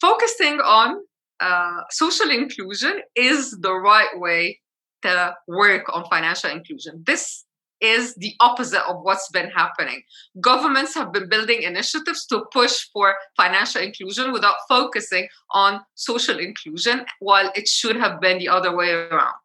Focusing 0.01 0.59
on 0.59 0.97
uh, 1.39 1.81
social 1.89 2.29
inclusion 2.29 3.01
is 3.15 3.51
the 3.61 3.73
right 3.73 4.09
way 4.15 4.59
to 5.01 5.35
work 5.47 5.83
on 5.93 6.05
financial 6.09 6.49
inclusion. 6.49 7.03
This 7.05 7.45
is 7.81 8.15
the 8.15 8.33
opposite 8.39 8.81
of 8.87 9.01
what's 9.01 9.29
been 9.29 9.49
happening. 9.49 10.01
Governments 10.39 10.95
have 10.95 11.11
been 11.11 11.29
building 11.29 11.61
initiatives 11.61 12.25
to 12.27 12.45
push 12.51 12.87
for 12.93 13.15
financial 13.35 13.81
inclusion 13.81 14.31
without 14.31 14.55
focusing 14.67 15.27
on 15.51 15.81
social 15.93 16.39
inclusion, 16.39 17.05
while 17.19 17.51
it 17.55 17.67
should 17.67 17.97
have 17.97 18.21
been 18.21 18.39
the 18.39 18.47
other 18.47 18.75
way 18.75 18.91
around. 18.91 19.35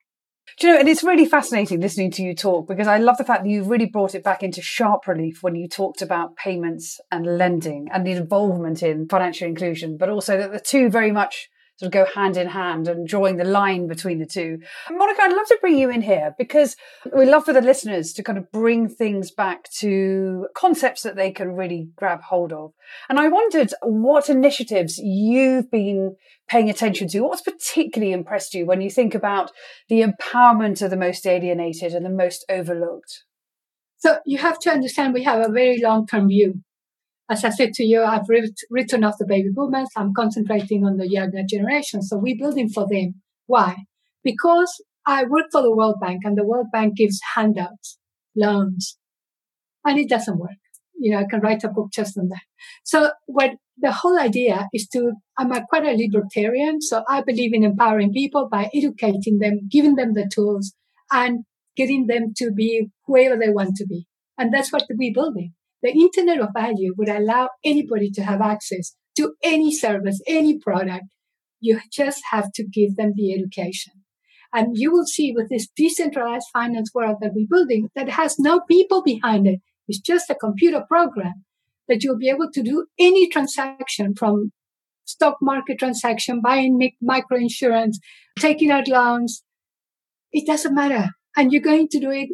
Do 0.59 0.67
you 0.67 0.73
know, 0.75 0.81
and 0.81 0.89
it's 0.89 1.03
really 1.03 1.25
fascinating 1.25 1.81
listening 1.81 2.11
to 2.13 2.23
you 2.23 2.35
talk 2.35 2.69
because 2.69 2.87
I 2.87 2.99
love 2.99 3.17
the 3.17 3.25
fact 3.25 3.45
that 3.45 3.51
you've 3.51 3.69
really 3.69 3.87
brought 3.87 4.15
it 4.15 4.23
back 4.23 4.43
into 4.43 4.61
sharp 4.61 5.07
relief 5.07 5.43
when 5.43 5.55
you 5.55 5.69
talked 5.69 6.03
about 6.03 6.37
payments 6.37 7.01
and 7.11 7.39
lending 7.39 7.89
and 7.93 8.07
the 8.07 8.13
involvement 8.13 8.83
in 8.83 9.09
financial 9.09 9.49
inclusion, 9.49 9.97
but 9.97 10.11
also 10.11 10.37
that 10.37 10.53
the 10.53 10.61
two 10.61 10.91
very 10.91 11.13
much 11.13 11.49
sort 11.81 11.87
of 11.87 11.93
go 11.93 12.05
hand 12.15 12.37
in 12.37 12.47
hand 12.47 12.89
and 12.89 13.09
drawing 13.09 13.39
the 13.39 13.45
line 13.45 13.87
between 13.87 14.19
the 14.19 14.27
two. 14.27 14.59
Monica, 14.91 15.23
I'd 15.23 15.33
love 15.33 15.47
to 15.47 15.59
bring 15.63 15.79
you 15.79 15.89
in 15.89 16.03
here 16.03 16.35
because 16.37 16.77
we 17.17 17.25
love 17.25 17.47
for 17.47 17.55
the 17.55 17.63
listeners 17.63 18.13
to 18.13 18.23
kind 18.23 18.37
of 18.37 18.53
bring 18.53 18.87
things 18.87 19.31
back 19.31 19.71
to 19.79 20.47
concepts 20.55 21.03
that 21.03 21.17
they 21.17 21.31
can 21.31 21.57
really 21.57 21.89
grab 21.97 22.21
hold 22.21 22.53
of. 22.53 22.73
And 23.09 23.19
I 23.19 23.29
wondered 23.29 23.73
what 23.83 24.29
initiatives 24.29 24.99
you've 24.99 25.71
been 25.71 26.17
paying 26.49 26.69
attention 26.69 27.09
to. 27.09 27.21
What's 27.21 27.41
particularly 27.41 28.13
impressed 28.13 28.53
you 28.53 28.67
when 28.67 28.83
you 28.83 28.91
think 28.91 29.15
about 29.15 29.51
the 29.89 30.03
empowerment 30.03 30.83
of 30.83 30.91
the 30.91 30.99
most 30.99 31.27
alienated 31.27 31.95
and 31.95 32.05
the 32.05 32.11
most 32.11 32.45
overlooked? 32.51 33.25
So 33.97 34.19
you 34.27 34.37
have 34.37 34.59
to 34.61 34.71
understand 34.71 35.15
we 35.15 35.25
have 35.25 35.41
a 35.41 35.51
very 35.51 35.81
long 35.81 36.07
term 36.07 36.29
view 36.29 36.63
as 37.31 37.45
I 37.45 37.51
said 37.51 37.73
to 37.75 37.85
you, 37.85 38.03
I've 38.03 38.29
written 38.29 39.05
off 39.05 39.19
the 39.19 39.25
baby 39.25 39.51
boomers. 39.55 39.89
I'm 39.97 40.13
concentrating 40.13 40.85
on 40.85 40.97
the 40.97 41.09
younger 41.09 41.43
generation. 41.49 42.03
So 42.03 42.19
we're 42.19 42.37
building 42.37 42.69
for 42.69 42.89
them. 42.91 43.23
Why? 43.47 43.77
Because 44.25 44.83
I 45.07 45.25
work 45.25 45.47
for 45.53 45.63
the 45.63 45.75
World 45.75 45.97
Bank 46.01 46.23
and 46.25 46.37
the 46.37 46.45
World 46.45 46.67
Bank 46.73 46.97
gives 46.97 47.21
handouts, 47.37 47.99
loans, 48.35 48.99
and 49.85 49.97
it 49.97 50.09
doesn't 50.09 50.39
work. 50.39 50.59
You 50.99 51.13
know, 51.13 51.21
I 51.21 51.27
can 51.31 51.41
write 51.41 51.63
a 51.63 51.69
book 51.69 51.91
just 51.93 52.19
on 52.19 52.29
that. 52.29 52.43
So 52.83 53.13
what 53.27 53.53
the 53.79 53.93
whole 53.93 54.19
idea 54.19 54.69
is 54.75 54.89
to, 54.89 55.13
I'm 55.39 55.53
a, 55.53 55.65
quite 55.67 55.85
a 55.85 55.97
libertarian. 55.97 56.83
So 56.83 57.05
I 57.09 57.23
believe 57.23 57.55
in 57.55 57.63
empowering 57.63 58.13
people 58.13 58.49
by 58.51 58.69
educating 58.75 59.39
them, 59.39 59.69
giving 59.71 59.95
them 59.95 60.15
the 60.15 60.29
tools 60.31 60.75
and 61.13 61.45
getting 61.77 62.09
them 62.09 62.35
to 62.39 62.51
be 62.51 62.89
whoever 63.07 63.37
they 63.37 63.51
want 63.51 63.77
to 63.77 63.87
be. 63.87 64.07
And 64.37 64.53
that's 64.53 64.73
what 64.73 64.85
we're 64.91 65.15
building. 65.15 65.55
The 65.83 65.91
Internet 65.91 66.41
of 66.41 66.51
Value 66.55 66.95
would 66.97 67.09
allow 67.09 67.49
anybody 67.65 68.11
to 68.13 68.23
have 68.23 68.41
access 68.41 68.95
to 69.17 69.35
any 69.43 69.73
service, 69.73 70.21
any 70.27 70.59
product. 70.59 71.05
You 71.61 71.81
just 71.93 72.23
have 72.31 72.53
to 72.55 72.65
give 72.67 72.97
them 72.97 73.13
the 73.17 73.35
education. 73.35 73.95
And 74.53 74.77
you 74.77 74.91
will 74.91 75.07
see 75.07 75.33
with 75.35 75.49
this 75.49 75.69
decentralized 75.77 76.47
finance 76.53 76.91
world 76.95 77.19
that 77.21 77.33
we're 77.35 77.47
building 77.49 77.89
that 77.95 78.09
has 78.11 78.39
no 78.39 78.61
people 78.69 79.03
behind 79.03 79.47
it. 79.47 79.61
It's 79.87 80.01
just 80.01 80.31
a 80.31 80.35
computer 80.35 80.85
program 80.89 81.45
that 81.89 82.03
you'll 82.03 82.19
be 82.19 82.31
able 82.31 82.51
to 82.53 82.63
do 82.63 82.87
any 82.99 83.29
transaction 83.29 84.15
from 84.15 84.53
stock 85.05 85.37
market 85.41 85.79
transaction, 85.79 86.41
buying 86.43 86.91
micro 87.01 87.39
insurance, 87.39 87.99
taking 88.39 88.71
out 88.71 88.89
loans. 88.89 89.43
It 90.33 90.47
doesn't 90.47 90.75
matter. 90.75 91.11
And 91.37 91.53
you're 91.53 91.63
going 91.63 91.89
to 91.89 92.01
do 92.01 92.11
it 92.11 92.29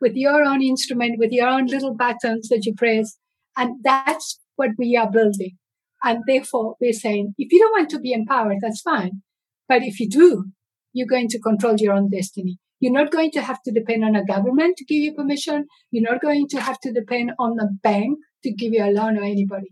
with 0.00 0.12
your 0.14 0.44
own 0.44 0.62
instrument, 0.62 1.18
with 1.18 1.32
your 1.32 1.48
own 1.48 1.66
little 1.66 1.94
buttons 1.94 2.48
that 2.48 2.64
you 2.64 2.74
press. 2.74 3.16
And 3.56 3.76
that's 3.82 4.40
what 4.56 4.70
we 4.78 4.96
are 4.96 5.10
building. 5.10 5.56
And 6.02 6.20
therefore, 6.26 6.76
we're 6.80 6.92
saying, 6.92 7.34
if 7.36 7.52
you 7.52 7.58
don't 7.58 7.78
want 7.78 7.90
to 7.90 7.98
be 7.98 8.12
empowered, 8.12 8.58
that's 8.62 8.80
fine. 8.80 9.22
But 9.68 9.82
if 9.82 10.00
you 10.00 10.08
do, 10.08 10.46
you're 10.92 11.06
going 11.06 11.28
to 11.28 11.38
control 11.38 11.76
your 11.76 11.94
own 11.94 12.10
destiny. 12.10 12.58
You're 12.80 12.92
not 12.92 13.10
going 13.10 13.30
to 13.32 13.42
have 13.42 13.62
to 13.64 13.72
depend 13.72 14.04
on 14.04 14.16
a 14.16 14.24
government 14.24 14.78
to 14.78 14.84
give 14.84 15.02
you 15.02 15.14
permission. 15.14 15.66
You're 15.90 16.10
not 16.10 16.22
going 16.22 16.48
to 16.48 16.60
have 16.60 16.80
to 16.80 16.92
depend 16.92 17.32
on 17.38 17.58
a 17.60 17.66
bank 17.82 18.18
to 18.42 18.52
give 18.52 18.72
you 18.72 18.82
a 18.82 18.90
loan 18.90 19.18
or 19.18 19.22
anybody. 19.22 19.68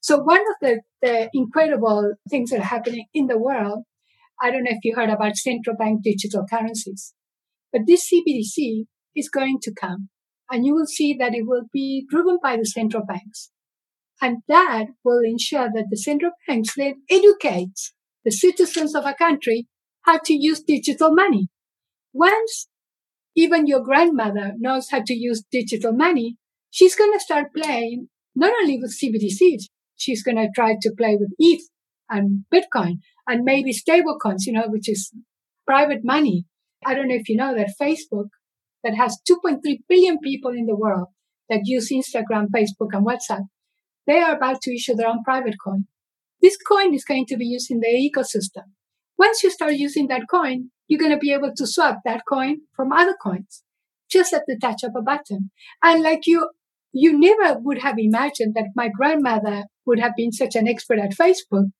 So 0.00 0.18
one 0.18 0.40
of 0.40 0.56
the, 0.60 0.80
the 1.00 1.28
incredible 1.34 2.14
things 2.30 2.50
that 2.50 2.60
are 2.60 2.64
happening 2.64 3.06
in 3.12 3.26
the 3.26 3.38
world, 3.38 3.84
I 4.40 4.50
don't 4.50 4.64
know 4.64 4.70
if 4.70 4.84
you 4.84 4.94
heard 4.94 5.10
about 5.10 5.36
central 5.36 5.76
bank 5.76 6.02
digital 6.02 6.44
currencies, 6.48 7.14
but 7.72 7.82
this 7.86 8.08
CBDC 8.12 8.86
is 9.16 9.28
going 9.28 9.58
to 9.62 9.72
come. 9.72 10.08
And 10.50 10.66
you 10.66 10.74
will 10.74 10.86
see 10.86 11.14
that 11.18 11.34
it 11.34 11.46
will 11.46 11.64
be 11.72 12.06
driven 12.08 12.38
by 12.42 12.56
the 12.56 12.66
central 12.66 13.04
banks. 13.04 13.50
And 14.20 14.38
that 14.48 14.86
will 15.04 15.20
ensure 15.24 15.68
that 15.74 15.86
the 15.90 15.96
central 15.96 16.32
banks 16.46 16.74
then 16.76 17.02
educate 17.10 17.78
the 18.24 18.30
citizens 18.30 18.94
of 18.94 19.04
a 19.04 19.14
country 19.14 19.66
how 20.02 20.18
to 20.24 20.34
use 20.34 20.62
digital 20.62 21.14
money. 21.14 21.48
Once 22.12 22.68
even 23.34 23.66
your 23.66 23.80
grandmother 23.80 24.52
knows 24.58 24.90
how 24.90 25.02
to 25.04 25.14
use 25.14 25.42
digital 25.50 25.92
money, 25.92 26.36
she's 26.70 26.94
going 26.94 27.12
to 27.12 27.20
start 27.20 27.46
playing 27.56 28.08
not 28.34 28.52
only 28.62 28.78
with 28.78 28.96
CBDCs, 28.96 29.64
she's 29.96 30.22
going 30.22 30.36
to 30.36 30.48
try 30.54 30.76
to 30.80 30.92
play 30.96 31.16
with 31.18 31.32
ETH 31.38 31.62
and 32.08 32.44
Bitcoin 32.52 32.98
and 33.26 33.44
maybe 33.44 33.72
stablecoins, 33.72 34.46
you 34.46 34.52
know, 34.52 34.68
which 34.68 34.88
is 34.88 35.12
private 35.66 36.00
money. 36.04 36.44
I 36.84 36.94
don't 36.94 37.08
know 37.08 37.14
if 37.14 37.28
you 37.28 37.36
know 37.36 37.54
that 37.54 37.74
Facebook 37.80 38.28
that 38.84 38.94
has 38.94 39.18
2.3 39.30 39.60
billion 39.88 40.18
people 40.18 40.50
in 40.50 40.66
the 40.66 40.76
world 40.76 41.08
that 41.48 41.62
use 41.64 41.90
Instagram, 41.90 42.46
Facebook, 42.54 42.90
and 42.92 43.06
WhatsApp, 43.06 43.46
they 44.06 44.20
are 44.20 44.34
about 44.34 44.60
to 44.62 44.74
issue 44.74 44.94
their 44.94 45.08
own 45.08 45.22
private 45.22 45.56
coin. 45.64 45.86
This 46.40 46.56
coin 46.56 46.94
is 46.94 47.04
going 47.04 47.26
to 47.26 47.36
be 47.36 47.46
used 47.46 47.70
in 47.70 47.80
the 47.80 48.10
ecosystem. 48.10 48.64
Once 49.16 49.42
you 49.42 49.50
start 49.50 49.74
using 49.74 50.08
that 50.08 50.28
coin, 50.28 50.70
you're 50.88 50.98
going 50.98 51.12
to 51.12 51.18
be 51.18 51.32
able 51.32 51.52
to 51.56 51.66
swap 51.66 51.98
that 52.04 52.22
coin 52.28 52.58
from 52.74 52.92
other 52.92 53.14
coins 53.22 53.62
just 54.10 54.34
at 54.34 54.42
the 54.46 54.58
touch 54.58 54.82
of 54.82 54.92
a 54.96 55.02
button. 55.02 55.50
And 55.82 56.02
like 56.02 56.26
you, 56.26 56.50
you 56.92 57.18
never 57.18 57.58
would 57.60 57.78
have 57.78 57.98
imagined 57.98 58.54
that 58.54 58.70
my 58.76 58.88
grandmother 58.88 59.64
would 59.86 59.98
have 60.00 60.12
been 60.16 60.32
such 60.32 60.54
an 60.54 60.68
expert 60.68 60.98
at 60.98 61.12
Facebook. 61.12 61.70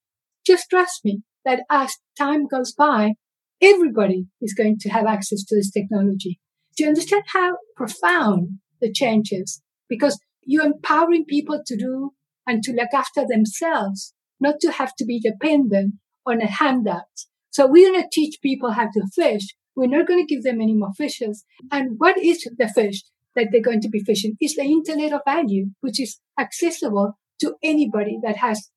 Just 0.46 0.70
trust 0.70 1.04
me 1.04 1.22
that 1.44 1.64
as 1.70 1.96
time 2.16 2.46
goes 2.46 2.72
by, 2.72 3.12
everybody 3.60 4.26
is 4.40 4.54
going 4.54 4.78
to 4.80 4.88
have 4.88 5.06
access 5.06 5.44
to 5.44 5.56
this 5.56 5.70
technology. 5.70 6.40
Do 6.76 6.84
you 6.84 6.88
understand 6.88 7.24
how 7.28 7.56
profound 7.76 8.58
the 8.80 8.92
change 8.92 9.32
is? 9.32 9.62
Because 9.88 10.18
you're 10.42 10.64
empowering 10.64 11.24
people 11.24 11.62
to 11.66 11.76
do 11.76 12.12
and 12.46 12.62
to 12.62 12.72
look 12.72 12.92
after 12.94 13.24
themselves, 13.26 14.14
not 14.40 14.56
to 14.60 14.72
have 14.72 14.94
to 14.96 15.04
be 15.04 15.20
dependent 15.20 15.94
on 16.26 16.40
a 16.40 16.46
handout. 16.46 17.26
So 17.50 17.66
we're 17.66 17.90
going 17.90 18.02
to 18.02 18.08
teach 18.10 18.40
people 18.42 18.72
how 18.72 18.86
to 18.86 19.06
fish. 19.14 19.54
We're 19.76 19.86
not 19.86 20.06
going 20.06 20.26
to 20.26 20.34
give 20.34 20.42
them 20.42 20.60
any 20.60 20.74
more 20.74 20.92
fishes. 20.96 21.44
And 21.70 21.92
what 21.98 22.18
is 22.18 22.48
the 22.56 22.68
fish 22.68 23.02
that 23.36 23.48
they're 23.52 23.62
going 23.62 23.80
to 23.82 23.88
be 23.88 24.00
fishing? 24.00 24.36
Is 24.40 24.54
the 24.54 24.62
internet 24.62 25.12
of 25.12 25.20
value, 25.26 25.66
which 25.80 26.00
is 26.00 26.18
accessible 26.38 27.18
to 27.40 27.54
anybody 27.62 28.18
that 28.22 28.36
has 28.36 28.70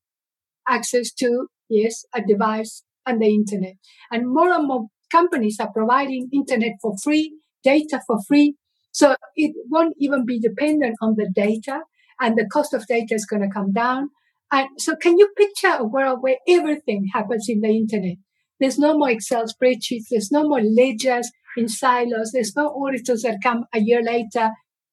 access 0.68 1.12
to, 1.14 1.48
yes, 1.70 2.06
a 2.14 2.22
device 2.22 2.84
and 3.06 3.22
the 3.22 3.28
internet. 3.28 3.76
And 4.12 4.28
more 4.28 4.52
and 4.52 4.68
more 4.68 4.88
companies 5.12 5.58
are 5.60 5.72
providing 5.72 6.30
internet 6.34 6.74
for 6.82 6.96
free 7.04 7.38
data 7.66 8.00
for 8.08 8.18
free. 8.28 8.56
So 8.92 9.16
it 9.36 9.54
won't 9.70 9.96
even 10.00 10.26
be 10.26 10.40
dependent 10.40 10.96
on 11.02 11.16
the 11.18 11.30
data 11.36 11.82
and 12.22 12.38
the 12.38 12.48
cost 12.52 12.74
of 12.74 12.88
data 12.88 13.14
is 13.16 13.26
going 13.26 13.42
to 13.42 13.54
come 13.54 13.74
down. 13.74 14.10
And 14.52 14.70
so 14.78 14.96
can 14.96 15.18
you 15.18 15.30
picture 15.36 15.76
a 15.78 15.84
world 15.84 16.20
where 16.22 16.38
everything 16.48 17.10
happens 17.14 17.48
in 17.50 17.62
the 17.62 17.70
internet? 17.70 18.18
There's 18.60 18.80
no 18.80 18.98
more 18.98 19.10
Excel 19.10 19.46
spreadsheets. 19.46 20.06
There's 20.10 20.32
no 20.32 20.48
more 20.48 20.62
ledgers 20.62 21.30
in 21.58 21.68
silos. 21.68 22.32
There's 22.32 22.56
no 22.56 22.70
auditors 22.70 23.24
that 23.24 23.40
come 23.44 23.66
a 23.74 23.80
year 23.80 24.02
later. 24.02 24.52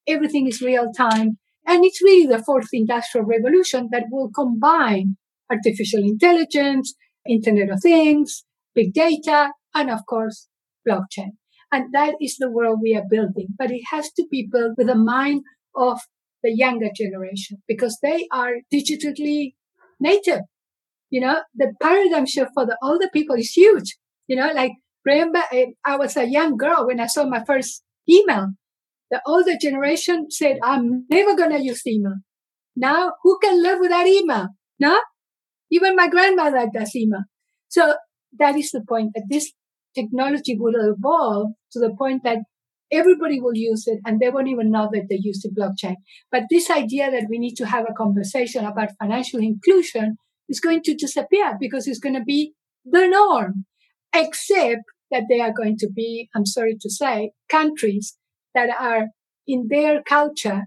Everything 0.08 0.48
is 0.48 0.61
real 0.61 0.90
time. 0.92 1.38
And 1.66 1.85
it's 1.85 2.02
really 2.02 2.26
the 2.26 2.42
fourth 2.42 2.68
industrial 2.72 3.26
revolution 3.26 3.88
that 3.92 4.06
will 4.11 4.30
combine 4.35 5.16
artificial 5.48 6.00
intelligence, 6.00 6.94
Internet 7.28 7.70
of 7.70 7.80
Things, 7.80 8.44
big 8.74 8.92
data, 8.92 9.52
and 9.74 9.90
of 9.90 10.00
course, 10.08 10.48
blockchain. 10.88 11.32
And 11.72 11.92
that 11.94 12.14
is 12.20 12.37
the 12.37 12.50
world 12.50 12.80
we 12.82 12.94
are 12.94 13.04
building. 13.08 13.48
But 13.58 13.70
it 13.70 13.82
has 13.90 14.12
to 14.12 14.26
be 14.30 14.46
built 14.50 14.74
with 14.76 14.88
the 14.88 14.94
mind 14.94 15.42
of 15.74 16.00
the 16.42 16.52
younger 16.54 16.90
generation 16.94 17.62
because 17.66 17.98
they 18.02 18.28
are 18.30 18.56
digitally 18.72 19.54
native. 19.98 20.40
You 21.08 21.22
know, 21.22 21.40
the 21.54 21.72
paradigm 21.80 22.26
shift 22.26 22.50
for 22.54 22.66
the 22.66 22.76
older 22.82 23.08
people 23.12 23.37
is 23.37 23.52
huge. 23.52 23.96
You 24.26 24.37
know, 24.37 24.52
like 24.54 24.72
remember 25.04 25.40
eh, 25.50 25.66
I 25.85 25.96
was 25.96 26.16
a 26.16 26.28
young 26.28 26.56
girl 26.56 26.87
when 26.87 27.00
I 27.00 27.06
saw 27.06 27.26
my 27.26 27.42
first 27.44 27.82
email. 28.08 28.48
The 29.11 29.20
older 29.26 29.56
generation 29.61 30.30
said, 30.30 30.58
I'm 30.62 31.06
never 31.11 31.35
going 31.35 31.50
to 31.50 31.62
use 31.62 31.87
email. 31.87 32.16
Now, 32.76 33.12
who 33.22 33.38
can 33.42 33.62
live 33.62 33.78
without 33.80 34.06
email? 34.06 34.48
No? 34.78 34.98
Even 35.70 35.96
my 35.96 36.08
grandmother 36.08 36.66
does 36.72 36.96
email. 36.96 37.24
So 37.68 37.94
that 38.38 38.56
is 38.56 38.70
the 38.70 38.82
point 38.87 39.12
that 39.14 39.24
this 39.28 39.52
technology 39.94 40.57
will 40.59 40.74
evolve 40.76 41.52
to 41.72 41.78
the 41.78 41.94
point 41.96 42.22
that 42.24 42.38
everybody 42.90 43.40
will 43.40 43.57
use 43.57 43.85
it 43.87 43.98
and 44.05 44.20
they 44.20 44.28
won't 44.28 44.48
even 44.48 44.70
know 44.70 44.88
that 44.92 45.07
they 45.09 45.18
use 45.20 45.40
the 45.40 45.50
blockchain. 45.50 45.96
But 46.31 46.44
this 46.50 46.70
idea 46.70 47.11
that 47.11 47.26
we 47.28 47.38
need 47.38 47.55
to 47.57 47.66
have 47.66 47.87
a 47.88 47.94
conversation 47.94 48.64
about 48.64 48.90
financial 49.00 49.40
inclusion 49.40 50.16
is 50.48 50.61
going 50.61 50.83
to 50.83 50.94
disappear 50.94 51.57
because 51.59 51.87
it's 51.87 51.98
going 51.98 52.14
to 52.14 52.24
be 52.24 52.52
the 52.85 53.07
norm, 53.07 53.64
except 54.14 54.83
that 55.11 55.24
they 55.28 55.40
are 55.40 55.52
going 55.52 55.76
to 55.78 55.88
be, 55.94 56.28
I'm 56.35 56.46
sorry 56.46 56.76
to 56.81 56.90
say, 56.90 57.33
countries 57.48 58.16
that 58.55 58.68
are 58.78 59.07
in 59.46 59.68
their 59.70 60.02
culture 60.02 60.62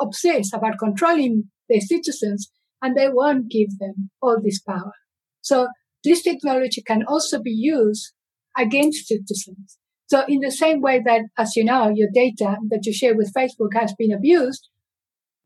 obsessed 0.00 0.54
about 0.54 0.78
controlling 0.78 1.44
their 1.68 1.80
citizens 1.80 2.50
and 2.82 2.96
they 2.96 3.08
won't 3.08 3.50
give 3.50 3.78
them 3.78 4.10
all 4.22 4.38
this 4.42 4.60
power. 4.60 4.92
So 5.40 5.68
this 6.04 6.22
technology 6.22 6.82
can 6.82 7.04
also 7.06 7.40
be 7.42 7.50
used 7.50 8.12
against 8.58 9.06
citizens. 9.06 9.78
So 10.08 10.24
in 10.26 10.40
the 10.40 10.50
same 10.50 10.80
way 10.80 11.02
that, 11.04 11.22
as 11.36 11.54
you 11.54 11.64
know, 11.64 11.92
your 11.94 12.08
data 12.12 12.56
that 12.70 12.84
you 12.84 12.92
share 12.92 13.14
with 13.14 13.32
Facebook 13.36 13.74
has 13.74 13.94
been 13.98 14.12
abused, 14.12 14.68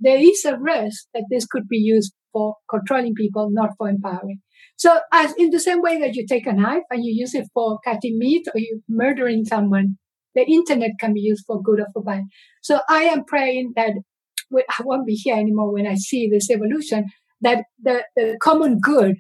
there 0.01 0.19
is 0.19 0.45
a 0.45 0.57
risk 0.57 1.07
that 1.15 1.27
this 1.31 1.47
could 1.47 1.69
be 1.69 1.79
used 1.79 2.13
for 2.33 2.57
controlling 2.71 3.15
people, 3.15 3.51
not 3.51 3.71
for 3.77 3.89
empowering. 3.89 4.41
So 4.77 5.01
as 5.13 5.35
in 5.37 5.51
the 5.51 5.61
same 5.61 5.83
way 5.83 6.01
that 6.01 6.15
you 6.15 6.27
take 6.27 6.47
a 6.47 6.53
knife 6.53 6.83
and 6.91 7.05
you 7.05 7.13
use 7.13 7.35
it 7.35 7.49
for 7.53 7.79
cutting 7.85 8.19
meat 8.19 8.47
or 8.55 8.59
you 8.59 8.83
murdering 8.89 9.45
someone, 9.45 9.99
the 10.35 10.43
internet 10.43 10.93
can 10.99 11.13
be 11.13 11.21
used 11.21 11.45
for 11.47 11.61
good 11.63 11.81
or 11.81 11.87
for 11.93 12.03
bad. 12.03 12.23
So 12.63 12.81
I 12.89 13.03
am 13.03 13.25
praying 13.25 13.75
that 13.77 13.93
I 14.55 14.83
won't 14.83 15.07
be 15.07 15.15
here 15.15 15.37
anymore 15.37 15.73
when 15.73 15.87
I 15.87 15.95
see 15.95 16.29
this 16.29 16.51
evolution, 16.51 17.07
that 17.41 17.65
the, 17.83 18.05
the 18.17 18.39
common 18.43 18.79
good 18.81 19.17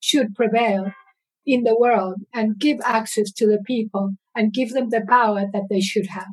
should 0.00 0.34
prevail 0.34 0.92
in 1.46 1.62
the 1.62 1.76
world 1.78 2.16
and 2.34 2.58
give 2.58 2.78
access 2.84 3.30
to 3.32 3.46
the 3.46 3.62
people 3.64 4.16
and 4.34 4.52
give 4.52 4.70
them 4.70 4.90
the 4.90 5.04
power 5.08 5.44
that 5.52 5.64
they 5.70 5.80
should 5.80 6.08
have. 6.08 6.28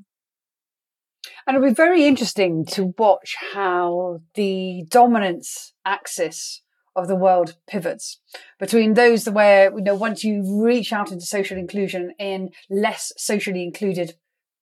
And 1.45 1.55
it'll 1.55 1.69
be 1.69 1.73
very 1.73 2.05
interesting 2.05 2.65
to 2.67 2.93
watch 2.97 3.35
how 3.53 4.21
the 4.33 4.85
dominance 4.89 5.73
axis 5.85 6.61
of 6.95 7.07
the 7.07 7.15
world 7.15 7.55
pivots 7.67 8.19
between 8.59 8.93
those 8.93 9.27
where, 9.27 9.71
you 9.75 9.83
know, 9.83 9.95
once 9.95 10.23
you 10.23 10.63
reach 10.63 10.93
out 10.93 11.11
into 11.11 11.25
social 11.25 11.57
inclusion 11.57 12.13
in 12.19 12.49
less 12.69 13.11
socially 13.17 13.63
included 13.63 14.15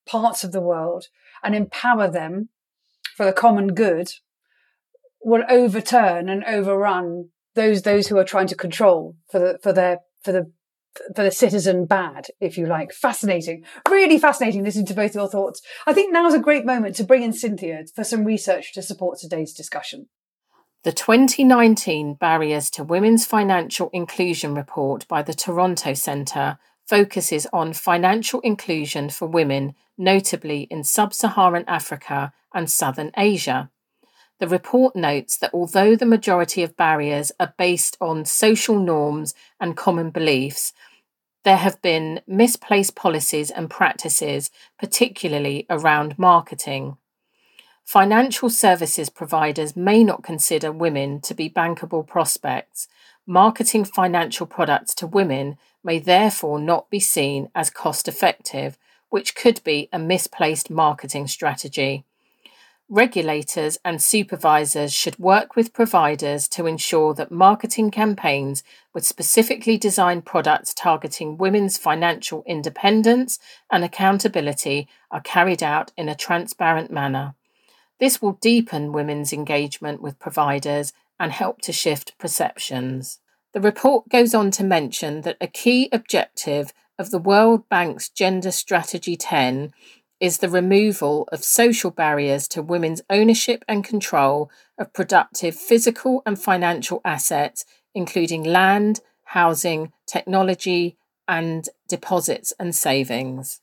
parts 0.07 0.43
of 0.43 0.51
the 0.51 0.61
world 0.61 1.07
and 1.43 1.55
empower 1.55 2.09
them 2.09 2.49
for 3.15 3.25
the 3.25 3.33
common 3.33 3.73
good 3.73 4.11
will 5.23 5.43
overturn 5.49 6.29
and 6.29 6.43
overrun 6.45 7.29
those 7.53 7.81
those 7.83 8.07
who 8.07 8.17
are 8.17 8.23
trying 8.23 8.47
to 8.47 8.55
control 8.55 9.15
for 9.29 9.39
the 9.39 9.59
for 9.61 9.73
their 9.73 9.99
for 10.23 10.31
the 10.31 10.51
for 11.15 11.23
the 11.23 11.31
citizen 11.31 11.85
bad, 11.85 12.27
if 12.39 12.57
you 12.57 12.65
like. 12.65 12.91
Fascinating. 12.91 13.63
Really 13.89 14.17
fascinating 14.17 14.63
listening 14.63 14.87
to 14.87 14.93
both 14.93 15.15
your 15.15 15.29
thoughts. 15.29 15.61
I 15.87 15.93
think 15.93 16.11
now 16.11 16.27
is 16.27 16.33
a 16.33 16.39
great 16.39 16.65
moment 16.65 16.95
to 16.97 17.05
bring 17.05 17.23
in 17.23 17.31
Cynthia 17.31 17.85
for 17.95 18.03
some 18.03 18.25
research 18.25 18.73
to 18.73 18.81
support 18.81 19.17
today's 19.17 19.53
discussion. 19.53 20.07
The 20.83 20.91
2019 20.91 22.15
Barriers 22.15 22.69
to 22.71 22.83
Women's 22.83 23.25
Financial 23.25 23.89
Inclusion 23.93 24.55
report 24.55 25.07
by 25.07 25.21
the 25.21 25.33
Toronto 25.33 25.93
Centre 25.93 26.57
focuses 26.87 27.47
on 27.53 27.71
financial 27.71 28.39
inclusion 28.41 29.09
for 29.09 29.27
women, 29.27 29.75
notably 29.97 30.61
in 30.63 30.83
sub 30.83 31.13
Saharan 31.13 31.65
Africa 31.67 32.33
and 32.53 32.69
Southern 32.69 33.11
Asia. 33.15 33.69
The 34.41 34.47
report 34.47 34.95
notes 34.95 35.37
that 35.37 35.53
although 35.53 35.95
the 35.95 36.07
majority 36.07 36.63
of 36.63 36.75
barriers 36.75 37.31
are 37.39 37.53
based 37.59 37.95
on 38.01 38.25
social 38.25 38.79
norms 38.79 39.35
and 39.59 39.77
common 39.77 40.09
beliefs, 40.09 40.73
there 41.43 41.57
have 41.57 41.79
been 41.83 42.21
misplaced 42.25 42.95
policies 42.95 43.51
and 43.51 43.69
practices, 43.69 44.49
particularly 44.79 45.67
around 45.69 46.17
marketing. 46.17 46.97
Financial 47.85 48.49
services 48.49 49.11
providers 49.11 49.75
may 49.75 50.03
not 50.03 50.23
consider 50.23 50.71
women 50.71 51.21
to 51.21 51.35
be 51.35 51.47
bankable 51.47 52.07
prospects. 52.07 52.87
Marketing 53.27 53.85
financial 53.85 54.47
products 54.47 54.95
to 54.95 55.05
women 55.05 55.55
may 55.83 55.99
therefore 55.99 56.59
not 56.59 56.89
be 56.89 56.99
seen 56.99 57.51
as 57.53 57.69
cost 57.69 58.07
effective, 58.07 58.79
which 59.09 59.35
could 59.35 59.63
be 59.63 59.87
a 59.93 59.99
misplaced 59.99 60.71
marketing 60.71 61.27
strategy. 61.27 62.05
Regulators 62.93 63.79
and 63.85 64.01
supervisors 64.01 64.93
should 64.93 65.17
work 65.17 65.55
with 65.55 65.71
providers 65.71 66.45
to 66.49 66.65
ensure 66.65 67.13
that 67.13 67.31
marketing 67.31 67.89
campaigns 67.89 68.63
with 68.93 69.05
specifically 69.05 69.77
designed 69.77 70.25
products 70.25 70.73
targeting 70.73 71.37
women's 71.37 71.77
financial 71.77 72.43
independence 72.45 73.39
and 73.71 73.85
accountability 73.85 74.89
are 75.09 75.21
carried 75.21 75.63
out 75.63 75.93
in 75.95 76.09
a 76.09 76.15
transparent 76.15 76.91
manner. 76.91 77.33
This 78.01 78.21
will 78.21 78.33
deepen 78.41 78.91
women's 78.91 79.31
engagement 79.31 80.01
with 80.01 80.19
providers 80.19 80.91
and 81.17 81.31
help 81.31 81.61
to 81.61 81.71
shift 81.71 82.17
perceptions. 82.17 83.19
The 83.53 83.61
report 83.61 84.09
goes 84.09 84.35
on 84.35 84.51
to 84.51 84.65
mention 84.65 85.21
that 85.21 85.37
a 85.39 85.47
key 85.47 85.87
objective 85.93 86.73
of 86.99 87.09
the 87.09 87.19
World 87.19 87.69
Bank's 87.69 88.09
Gender 88.09 88.51
Strategy 88.51 89.15
10 89.15 89.71
is 90.21 90.37
the 90.37 90.49
removal 90.49 91.27
of 91.31 91.43
social 91.43 91.89
barriers 91.89 92.47
to 92.47 92.61
women's 92.61 93.01
ownership 93.09 93.65
and 93.67 93.83
control 93.83 94.51
of 94.77 94.93
productive 94.93 95.55
physical 95.55 96.21
and 96.25 96.39
financial 96.39 97.01
assets, 97.03 97.65
including 97.95 98.43
land, 98.43 99.01
housing, 99.23 99.91
technology, 100.05 100.95
and 101.27 101.69
deposits 101.89 102.53
and 102.59 102.75
savings. 102.75 103.61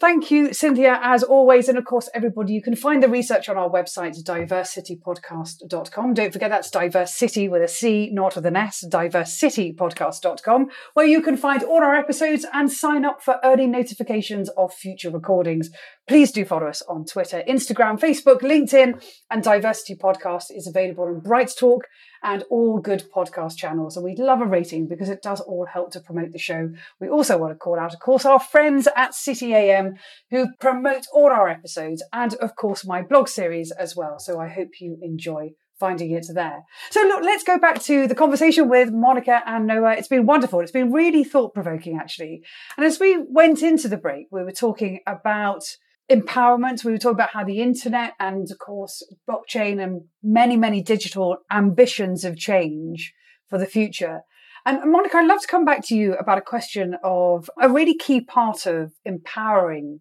Thank 0.00 0.28
you, 0.28 0.52
Cynthia, 0.52 0.98
as 1.04 1.22
always. 1.22 1.68
And 1.68 1.78
of 1.78 1.84
course, 1.84 2.08
everybody, 2.12 2.52
you 2.52 2.60
can 2.60 2.74
find 2.74 3.00
the 3.00 3.08
research 3.08 3.48
on 3.48 3.56
our 3.56 3.70
website, 3.70 4.20
diversitypodcast.com. 4.24 6.14
Don't 6.14 6.32
forget 6.32 6.50
that's 6.50 6.70
diversity 6.70 7.48
with 7.48 7.62
a 7.62 7.68
C, 7.68 8.10
not 8.12 8.34
with 8.34 8.44
an 8.44 8.56
S, 8.56 8.84
diversitypodcast.com, 8.90 10.66
where 10.94 11.06
you 11.06 11.22
can 11.22 11.36
find 11.36 11.62
all 11.62 11.80
our 11.80 11.94
episodes 11.94 12.44
and 12.52 12.72
sign 12.72 13.04
up 13.04 13.22
for 13.22 13.38
early 13.44 13.68
notifications 13.68 14.48
of 14.56 14.74
future 14.74 15.10
recordings. 15.10 15.70
Please 16.08 16.32
do 16.32 16.44
follow 16.44 16.66
us 16.66 16.82
on 16.88 17.04
Twitter, 17.04 17.44
Instagram, 17.48 17.98
Facebook, 17.98 18.40
LinkedIn, 18.40 19.00
and 19.30 19.44
Diversity 19.44 19.94
Podcast 19.94 20.46
is 20.50 20.66
available 20.66 21.04
on 21.04 21.20
Bright 21.20 21.52
Talk 21.56 21.84
and 22.24 22.42
all 22.50 22.80
good 22.80 23.04
podcast 23.14 23.56
channels. 23.56 23.96
And 23.96 24.04
we'd 24.04 24.18
love 24.18 24.40
a 24.40 24.46
rating 24.46 24.88
because 24.88 25.08
it 25.08 25.22
does 25.22 25.40
all 25.40 25.66
help 25.66 25.92
to 25.92 26.00
promote 26.00 26.32
the 26.32 26.38
show. 26.38 26.70
We 26.98 27.08
also 27.08 27.38
want 27.38 27.52
to 27.52 27.58
call 27.58 27.78
out, 27.78 27.94
of 27.94 28.00
course, 28.00 28.24
our 28.24 28.40
friends 28.40 28.88
at 28.96 29.14
City 29.14 29.54
AM 29.54 29.94
who 30.30 30.48
promote 30.58 31.06
all 31.12 31.30
our 31.30 31.48
episodes 31.48 32.02
and, 32.12 32.34
of 32.34 32.56
course, 32.56 32.84
my 32.86 33.02
blog 33.02 33.28
series 33.28 33.70
as 33.70 33.94
well. 33.94 34.18
So 34.18 34.40
I 34.40 34.48
hope 34.48 34.80
you 34.80 34.98
enjoy 35.02 35.52
finding 35.78 36.12
it 36.12 36.26
there. 36.32 36.62
So 36.90 37.02
look, 37.02 37.22
let's 37.22 37.44
go 37.44 37.58
back 37.58 37.82
to 37.82 38.06
the 38.06 38.14
conversation 38.14 38.68
with 38.68 38.90
Monica 38.90 39.42
and 39.44 39.68
Noha. 39.68 39.98
It's 39.98 40.08
been 40.08 40.24
wonderful. 40.24 40.60
It's 40.60 40.70
been 40.72 40.92
really 40.92 41.24
thought 41.24 41.52
provoking, 41.52 41.98
actually. 41.98 42.42
And 42.76 42.86
as 42.86 42.98
we 42.98 43.18
went 43.18 43.62
into 43.62 43.88
the 43.88 43.96
break, 43.96 44.28
we 44.30 44.42
were 44.42 44.52
talking 44.52 45.00
about 45.06 45.64
empowerment. 46.10 46.84
We 46.84 46.92
were 46.92 46.98
talking 46.98 47.16
about 47.16 47.30
how 47.30 47.44
the 47.44 47.60
internet 47.60 48.14
and, 48.20 48.50
of 48.50 48.58
course, 48.58 49.02
blockchain 49.28 49.82
and 49.82 50.02
many, 50.22 50.56
many 50.56 50.82
digital 50.82 51.38
ambitions 51.50 52.24
of 52.24 52.36
change 52.36 53.12
for 53.48 53.58
the 53.58 53.66
future. 53.66 54.20
And 54.66 54.90
Monica, 54.90 55.18
I'd 55.18 55.26
love 55.26 55.42
to 55.42 55.46
come 55.46 55.64
back 55.64 55.84
to 55.86 55.94
you 55.94 56.14
about 56.14 56.38
a 56.38 56.42
question 56.42 56.96
of 57.04 57.50
a 57.60 57.68
really 57.68 57.96
key 57.96 58.20
part 58.20 58.66
of 58.66 58.92
empowering 59.04 60.00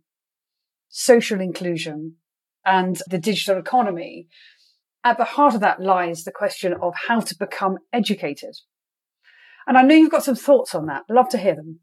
social 0.87 1.41
inclusion 1.41 2.15
and 2.65 3.01
the 3.07 3.17
digital 3.17 3.57
economy. 3.57 4.27
At 5.03 5.17
the 5.17 5.25
heart 5.25 5.53
of 5.53 5.59
that 5.61 5.81
lies 5.81 6.23
the 6.23 6.31
question 6.31 6.73
of 6.81 6.93
how 7.07 7.19
to 7.19 7.35
become 7.37 7.77
educated. 7.91 8.55
And 9.67 9.77
I 9.77 9.81
know 9.81 9.95
you've 9.95 10.11
got 10.11 10.23
some 10.23 10.35
thoughts 10.35 10.73
on 10.73 10.85
that. 10.85 11.03
Love 11.09 11.27
to 11.29 11.37
hear 11.37 11.55
them. 11.55 11.79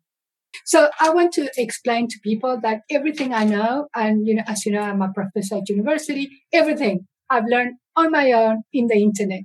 So 0.65 0.89
I 1.01 1.11
want 1.11 1.33
to 1.35 1.51
explain 1.57 2.09
to 2.09 2.19
people 2.23 2.59
that 2.63 2.83
everything 2.91 3.33
I 3.33 3.45
know, 3.45 3.89
and 3.95 4.27
you 4.27 4.35
know, 4.35 4.43
as 4.47 4.65
you 4.67 4.73
know, 4.73 4.83
I'm 4.83 5.03
a 5.03 5.13
professor 5.13 5.57
at 5.57 5.69
university, 5.69 6.31
everything 6.53 7.07
I've 7.29 7.47
learned 7.49 7.77
on 7.97 8.11
my 8.11 8.33
own 8.33 8.63
in 8.73 8.87
the 8.87 8.97
internet. 8.97 9.45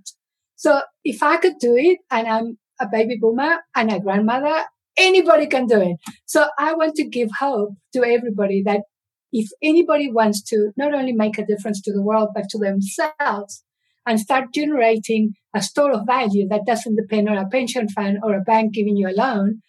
So 0.56 0.82
if 1.04 1.22
I 1.22 1.38
could 1.38 1.56
do 1.60 1.76
it 1.76 2.00
and 2.10 2.28
I'm 2.28 2.58
a 2.80 2.88
baby 2.92 3.18
boomer 3.20 3.58
and 3.76 3.92
a 3.92 4.00
grandmother, 4.00 4.64
anybody 4.98 5.48
can 5.48 5.68
do 5.68 5.82
it. 5.82 5.98
So 6.26 6.48
I 6.58 6.74
want 6.74 6.96
to 6.96 7.08
give 7.08 7.30
hope 7.40 7.72
to 7.94 8.04
everybody 8.04 8.64
that 8.66 8.82
if 9.32 9.50
anybody 9.62 10.12
wants 10.12 10.42
to 10.44 10.72
not 10.78 10.94
only 10.94 11.12
make 11.12 11.38
a 11.38 11.46
difference 11.46 11.82
to 11.82 11.94
the 11.94 12.02
world, 12.02 12.30
but 12.34 12.46
to 12.50 12.58
themselves 12.58 13.64
and 14.06 14.20
start 14.20 14.54
generating 14.54 15.34
a 15.54 15.62
store 15.62 15.92
of 15.92 16.06
value 16.06 16.48
that 16.50 16.66
doesn't 16.66 16.96
depend 16.96 17.28
on 17.28 17.38
a 17.38 17.48
pension 17.48 17.90
fund 17.90 18.20
or 18.24 18.36
a 18.36 18.42
bank 18.42 18.74
giving 18.74 18.96
you 18.96 19.10
a 19.10 19.18
loan, 19.18 19.62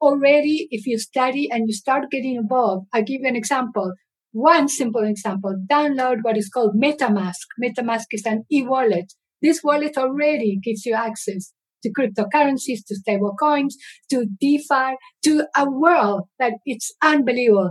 already 0.00 0.68
if 0.70 0.86
you 0.86 0.98
study 0.98 1.48
and 1.50 1.68
you 1.68 1.74
start 1.74 2.10
getting 2.10 2.36
involved, 2.36 2.86
I'll 2.92 3.02
give 3.02 3.20
you 3.22 3.28
an 3.28 3.36
example. 3.36 3.92
one 4.32 4.68
simple 4.68 5.04
example, 5.04 5.56
download 5.70 6.18
what 6.22 6.36
is 6.36 6.48
called 6.48 6.74
MetaMask. 6.76 7.46
MetaMask 7.62 8.04
is 8.12 8.26
an 8.26 8.44
e-wallet. 8.52 9.12
This 9.40 9.62
wallet 9.64 9.96
already 9.96 10.58
gives 10.62 10.84
you 10.84 10.94
access 10.94 11.52
to 11.82 11.92
cryptocurrencies, 11.92 12.80
to 12.86 12.96
stable 12.96 13.34
coins, 13.40 13.76
to 14.10 14.26
DeFi, 14.40 14.96
to 15.24 15.46
a 15.56 15.70
world 15.70 16.22
that 16.38 16.54
it's 16.66 16.92
unbelievable. 17.02 17.70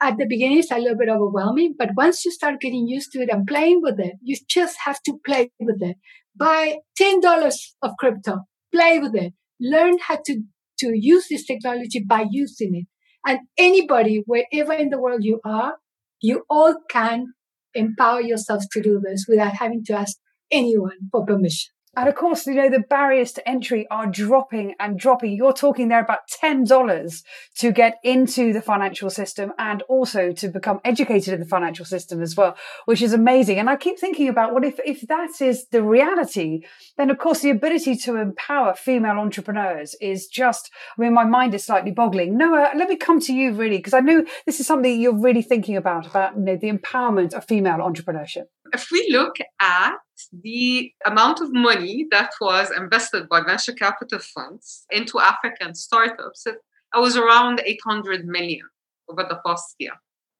At 0.00 0.18
the 0.18 0.26
beginning, 0.28 0.58
it's 0.58 0.70
a 0.70 0.78
little 0.78 0.96
bit 0.98 1.08
overwhelming, 1.08 1.74
but 1.78 1.90
once 1.96 2.24
you 2.24 2.30
start 2.30 2.60
getting 2.60 2.86
used 2.86 3.12
to 3.12 3.20
it 3.20 3.30
and 3.30 3.46
playing 3.46 3.80
with 3.82 3.98
it, 3.98 4.14
you 4.22 4.36
just 4.48 4.76
have 4.84 5.00
to 5.02 5.18
play 5.24 5.50
with 5.60 5.80
it. 5.80 5.96
Buy 6.36 6.76
$10 7.00 7.54
of 7.82 7.90
crypto, 7.98 8.38
play 8.72 8.98
with 8.98 9.14
it, 9.14 9.32
learn 9.60 9.98
how 9.98 10.18
to, 10.26 10.42
to 10.78 10.92
use 10.94 11.28
this 11.28 11.44
technology 11.44 12.00
by 12.00 12.26
using 12.30 12.74
it. 12.74 12.86
And 13.26 13.40
anybody, 13.56 14.22
wherever 14.26 14.72
in 14.72 14.90
the 14.90 15.00
world 15.00 15.24
you 15.24 15.40
are, 15.44 15.74
you 16.20 16.44
all 16.48 16.76
can 16.90 17.34
empower 17.74 18.20
yourselves 18.20 18.68
to 18.72 18.82
do 18.82 19.00
this 19.04 19.26
without 19.28 19.54
having 19.54 19.84
to 19.86 19.94
ask 19.94 20.16
anyone 20.50 21.08
for 21.10 21.24
permission. 21.24 21.73
And 21.96 22.08
of 22.08 22.14
course, 22.16 22.46
you 22.46 22.54
know, 22.54 22.68
the 22.68 22.80
barriers 22.80 23.32
to 23.32 23.48
entry 23.48 23.86
are 23.90 24.06
dropping 24.06 24.74
and 24.80 24.98
dropping. 24.98 25.32
You're 25.32 25.52
talking 25.52 25.88
there 25.88 26.02
about 26.02 26.28
$10 26.42 27.22
to 27.58 27.72
get 27.72 27.98
into 28.02 28.52
the 28.52 28.60
financial 28.60 29.10
system 29.10 29.52
and 29.58 29.82
also 29.82 30.32
to 30.32 30.48
become 30.48 30.80
educated 30.84 31.34
in 31.34 31.40
the 31.40 31.46
financial 31.46 31.84
system 31.84 32.20
as 32.20 32.36
well, 32.36 32.56
which 32.86 33.00
is 33.00 33.12
amazing. 33.12 33.58
And 33.58 33.70
I 33.70 33.76
keep 33.76 33.98
thinking 33.98 34.28
about 34.28 34.52
what 34.52 34.64
if, 34.64 34.80
if 34.84 35.02
that 35.02 35.40
is 35.40 35.68
the 35.68 35.82
reality, 35.82 36.64
then 36.96 37.10
of 37.10 37.18
course 37.18 37.40
the 37.40 37.50
ability 37.50 37.96
to 37.96 38.16
empower 38.16 38.74
female 38.74 39.18
entrepreneurs 39.18 39.94
is 40.00 40.26
just, 40.26 40.70
I 40.98 41.00
mean, 41.00 41.14
my 41.14 41.24
mind 41.24 41.54
is 41.54 41.64
slightly 41.64 41.92
boggling. 41.92 42.38
Noha, 42.38 42.74
let 42.74 42.88
me 42.88 42.96
come 42.96 43.20
to 43.20 43.32
you 43.32 43.52
really, 43.52 43.76
because 43.76 43.94
I 43.94 44.00
know 44.00 44.24
this 44.46 44.58
is 44.58 44.66
something 44.66 45.00
you're 45.00 45.16
really 45.16 45.42
thinking 45.42 45.76
about, 45.76 46.06
about, 46.06 46.34
you 46.36 46.42
know, 46.42 46.56
the 46.56 46.72
empowerment 46.72 47.34
of 47.34 47.44
female 47.44 47.78
entrepreneurship. 47.78 48.46
If 48.72 48.90
we 48.90 49.06
look 49.10 49.36
at 49.60 49.94
the 50.32 50.92
amount 51.06 51.40
of 51.40 51.52
money 51.52 52.06
that 52.10 52.32
was 52.40 52.70
invested 52.70 53.28
by 53.28 53.40
venture 53.42 53.72
capital 53.72 54.18
funds 54.18 54.86
into 54.90 55.18
African 55.18 55.74
startups, 55.74 56.46
it, 56.46 56.56
was 56.96 57.16
around 57.16 57.60
800 57.64 58.24
million 58.24 58.68
over 59.08 59.24
the 59.28 59.40
past 59.44 59.74
year. 59.78 59.92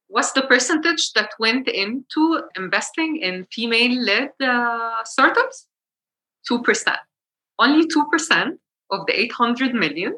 What's 0.07 0.33
the 0.33 0.43
percentage 0.43 1.13
that 1.15 1.31
went 1.41 1.67
into 1.67 2.43
investing 2.57 3.17
in 3.17 3.47
female 3.51 4.01
led 4.01 4.31
uh, 4.41 5.03
startups? 5.05 5.67
2%. 6.49 6.97
Only 7.59 7.87
2% 7.87 8.59
of 8.91 9.07
the 9.07 9.21
800 9.21 9.75
million 9.75 10.17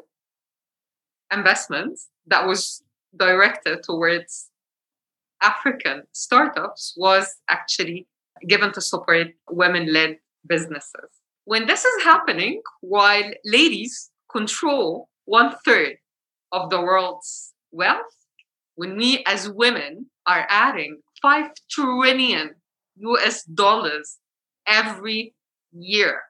investments 1.33 2.09
that 2.27 2.45
was 2.45 2.83
directed 3.15 3.81
towards 3.83 4.49
African 5.41 6.03
startups 6.11 6.93
was 6.97 7.35
actually 7.49 8.07
given 8.47 8.71
to 8.73 8.81
support 8.81 9.27
women 9.49 9.93
led 9.93 10.17
businesses. 10.47 11.09
When 11.45 11.65
this 11.65 11.85
is 11.85 12.03
happening, 12.03 12.61
while 12.81 13.31
ladies 13.45 14.11
control 14.31 15.09
one 15.25 15.55
third 15.63 15.97
of 16.51 16.69
the 16.69 16.81
world's 16.81 17.53
wealth, 17.71 18.01
when 18.75 18.97
we 18.97 19.23
as 19.25 19.49
women 19.49 20.07
are 20.25 20.45
adding 20.49 21.01
5 21.21 21.51
trillion 21.69 22.55
US 22.97 23.43
dollars 23.43 24.17
every 24.67 25.33
year 25.71 26.21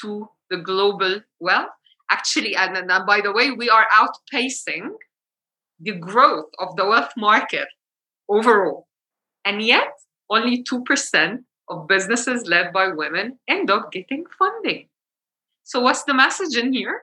to 0.00 0.28
the 0.50 0.58
global 0.58 1.20
wealth, 1.40 1.68
actually, 2.10 2.56
and, 2.56 2.76
and 2.76 3.06
by 3.06 3.20
the 3.20 3.32
way, 3.32 3.50
we 3.50 3.68
are 3.68 3.86
outpacing 3.92 4.90
the 5.80 5.92
growth 5.92 6.46
of 6.58 6.76
the 6.76 6.86
wealth 6.86 7.12
market 7.16 7.68
overall. 8.28 8.86
And 9.44 9.62
yet, 9.62 9.92
only 10.30 10.64
2% 10.64 11.38
of 11.68 11.88
businesses 11.88 12.46
led 12.46 12.72
by 12.72 12.88
women 12.88 13.38
end 13.48 13.70
up 13.70 13.92
getting 13.92 14.24
funding. 14.38 14.88
So, 15.64 15.80
what's 15.80 16.04
the 16.04 16.14
message 16.14 16.56
in 16.56 16.72
here? 16.72 17.02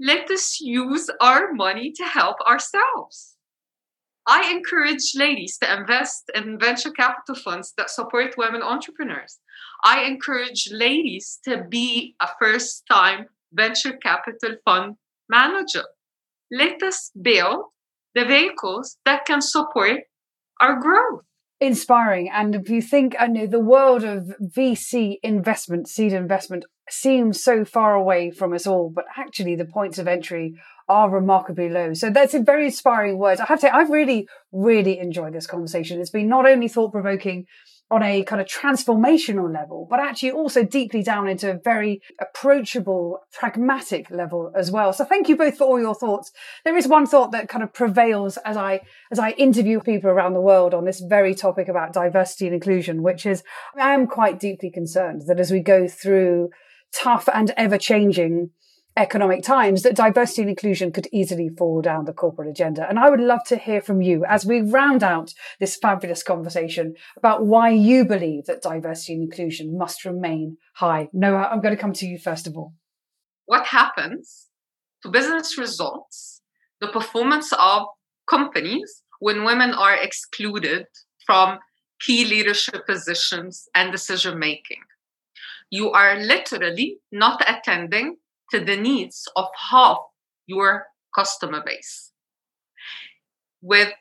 Let 0.00 0.30
us 0.30 0.60
use 0.60 1.10
our 1.20 1.52
money 1.52 1.92
to 1.92 2.04
help 2.04 2.36
ourselves. 2.40 3.36
I 4.26 4.50
encourage 4.50 5.12
ladies 5.14 5.58
to 5.58 5.78
invest 5.78 6.30
in 6.34 6.58
venture 6.58 6.90
capital 6.90 7.34
funds 7.34 7.74
that 7.76 7.90
support 7.90 8.36
women 8.38 8.62
entrepreneurs. 8.62 9.38
I 9.84 10.04
encourage 10.04 10.70
ladies 10.72 11.38
to 11.44 11.64
be 11.68 12.14
a 12.20 12.28
first 12.38 12.84
time 12.90 13.26
venture 13.52 13.96
capital 14.02 14.56
fund 14.64 14.96
manager. 15.28 15.84
Let 16.50 16.82
us 16.82 17.10
build 17.20 17.66
the 18.14 18.24
vehicles 18.24 18.96
that 19.04 19.24
can 19.26 19.40
support 19.40 20.00
our 20.60 20.80
growth 20.80 21.24
inspiring. 21.60 22.30
And 22.32 22.54
if 22.54 22.70
you 22.70 22.80
think, 22.80 23.14
I 23.18 23.26
know 23.26 23.46
the 23.46 23.60
world 23.60 24.02
of 24.02 24.32
VC 24.40 25.16
investment, 25.22 25.88
seed 25.88 26.12
investment 26.12 26.64
seems 26.88 27.42
so 27.42 27.64
far 27.64 27.94
away 27.94 28.30
from 28.30 28.52
us 28.52 28.66
all, 28.66 28.90
but 28.92 29.04
actually 29.16 29.54
the 29.54 29.64
points 29.66 29.98
of 29.98 30.08
entry 30.08 30.54
are 30.88 31.10
remarkably 31.10 31.68
low. 31.68 31.94
So 31.94 32.10
that's 32.10 32.34
a 32.34 32.40
very 32.40 32.66
inspiring 32.66 33.18
words. 33.18 33.40
I 33.40 33.46
have 33.46 33.60
to 33.60 33.66
say, 33.66 33.70
I've 33.70 33.90
really, 33.90 34.26
really 34.50 34.98
enjoyed 34.98 35.34
this 35.34 35.46
conversation. 35.46 36.00
It's 36.00 36.10
been 36.10 36.28
not 36.28 36.48
only 36.48 36.66
thought 36.66 36.92
provoking, 36.92 37.46
on 37.90 38.02
a 38.02 38.22
kind 38.22 38.40
of 38.40 38.46
transformational 38.46 39.52
level, 39.52 39.86
but 39.90 39.98
actually 39.98 40.30
also 40.30 40.62
deeply 40.62 41.02
down 41.02 41.26
into 41.26 41.50
a 41.50 41.58
very 41.64 42.00
approachable, 42.20 43.18
pragmatic 43.32 44.10
level 44.10 44.52
as 44.54 44.70
well. 44.70 44.92
So 44.92 45.04
thank 45.04 45.28
you 45.28 45.36
both 45.36 45.58
for 45.58 45.64
all 45.64 45.80
your 45.80 45.94
thoughts. 45.94 46.30
There 46.64 46.76
is 46.76 46.86
one 46.86 47.06
thought 47.06 47.32
that 47.32 47.48
kind 47.48 47.64
of 47.64 47.72
prevails 47.72 48.36
as 48.38 48.56
I, 48.56 48.82
as 49.10 49.18
I 49.18 49.30
interview 49.30 49.80
people 49.80 50.08
around 50.08 50.34
the 50.34 50.40
world 50.40 50.72
on 50.72 50.84
this 50.84 51.00
very 51.00 51.34
topic 51.34 51.68
about 51.68 51.92
diversity 51.92 52.46
and 52.46 52.54
inclusion, 52.54 53.02
which 53.02 53.26
is 53.26 53.42
I 53.76 53.92
am 53.92 54.06
quite 54.06 54.38
deeply 54.38 54.70
concerned 54.70 55.22
that 55.26 55.40
as 55.40 55.50
we 55.50 55.60
go 55.60 55.88
through 55.88 56.50
tough 56.94 57.28
and 57.32 57.52
ever 57.56 57.78
changing 57.78 58.50
economic 58.96 59.42
times 59.42 59.82
that 59.82 59.94
diversity 59.94 60.42
and 60.42 60.50
inclusion 60.50 60.92
could 60.92 61.06
easily 61.12 61.48
fall 61.48 61.80
down 61.80 62.04
the 62.04 62.12
corporate 62.12 62.48
agenda. 62.48 62.88
And 62.88 62.98
I 62.98 63.08
would 63.08 63.20
love 63.20 63.44
to 63.46 63.56
hear 63.56 63.80
from 63.80 64.02
you 64.02 64.24
as 64.24 64.44
we 64.44 64.60
round 64.60 65.02
out 65.02 65.32
this 65.58 65.76
fabulous 65.76 66.22
conversation 66.22 66.94
about 67.16 67.46
why 67.46 67.70
you 67.70 68.04
believe 68.04 68.46
that 68.46 68.62
diversity 68.62 69.14
and 69.14 69.22
inclusion 69.22 69.78
must 69.78 70.04
remain 70.04 70.56
high. 70.74 71.08
Noha, 71.14 71.50
I'm 71.50 71.60
going 71.60 71.74
to 71.74 71.80
come 71.80 71.92
to 71.94 72.06
you 72.06 72.18
first 72.18 72.46
of 72.46 72.56
all. 72.56 72.74
What 73.46 73.66
happens 73.66 74.48
to 75.02 75.08
business 75.08 75.56
results, 75.56 76.42
the 76.80 76.88
performance 76.88 77.52
of 77.58 77.86
companies 78.28 79.02
when 79.20 79.44
women 79.44 79.72
are 79.72 79.94
excluded 79.94 80.86
from 81.26 81.58
key 82.00 82.24
leadership 82.24 82.86
positions 82.86 83.68
and 83.74 83.92
decision 83.92 84.38
making? 84.38 84.78
You 85.70 85.90
are 85.92 86.18
literally 86.18 86.98
not 87.12 87.42
attending 87.48 88.16
to 88.50 88.64
the 88.64 88.76
needs 88.76 89.28
of 89.36 89.46
half 89.70 89.98
your 90.46 90.86
customer 91.14 91.62
base. 91.64 92.12
With 93.62 93.92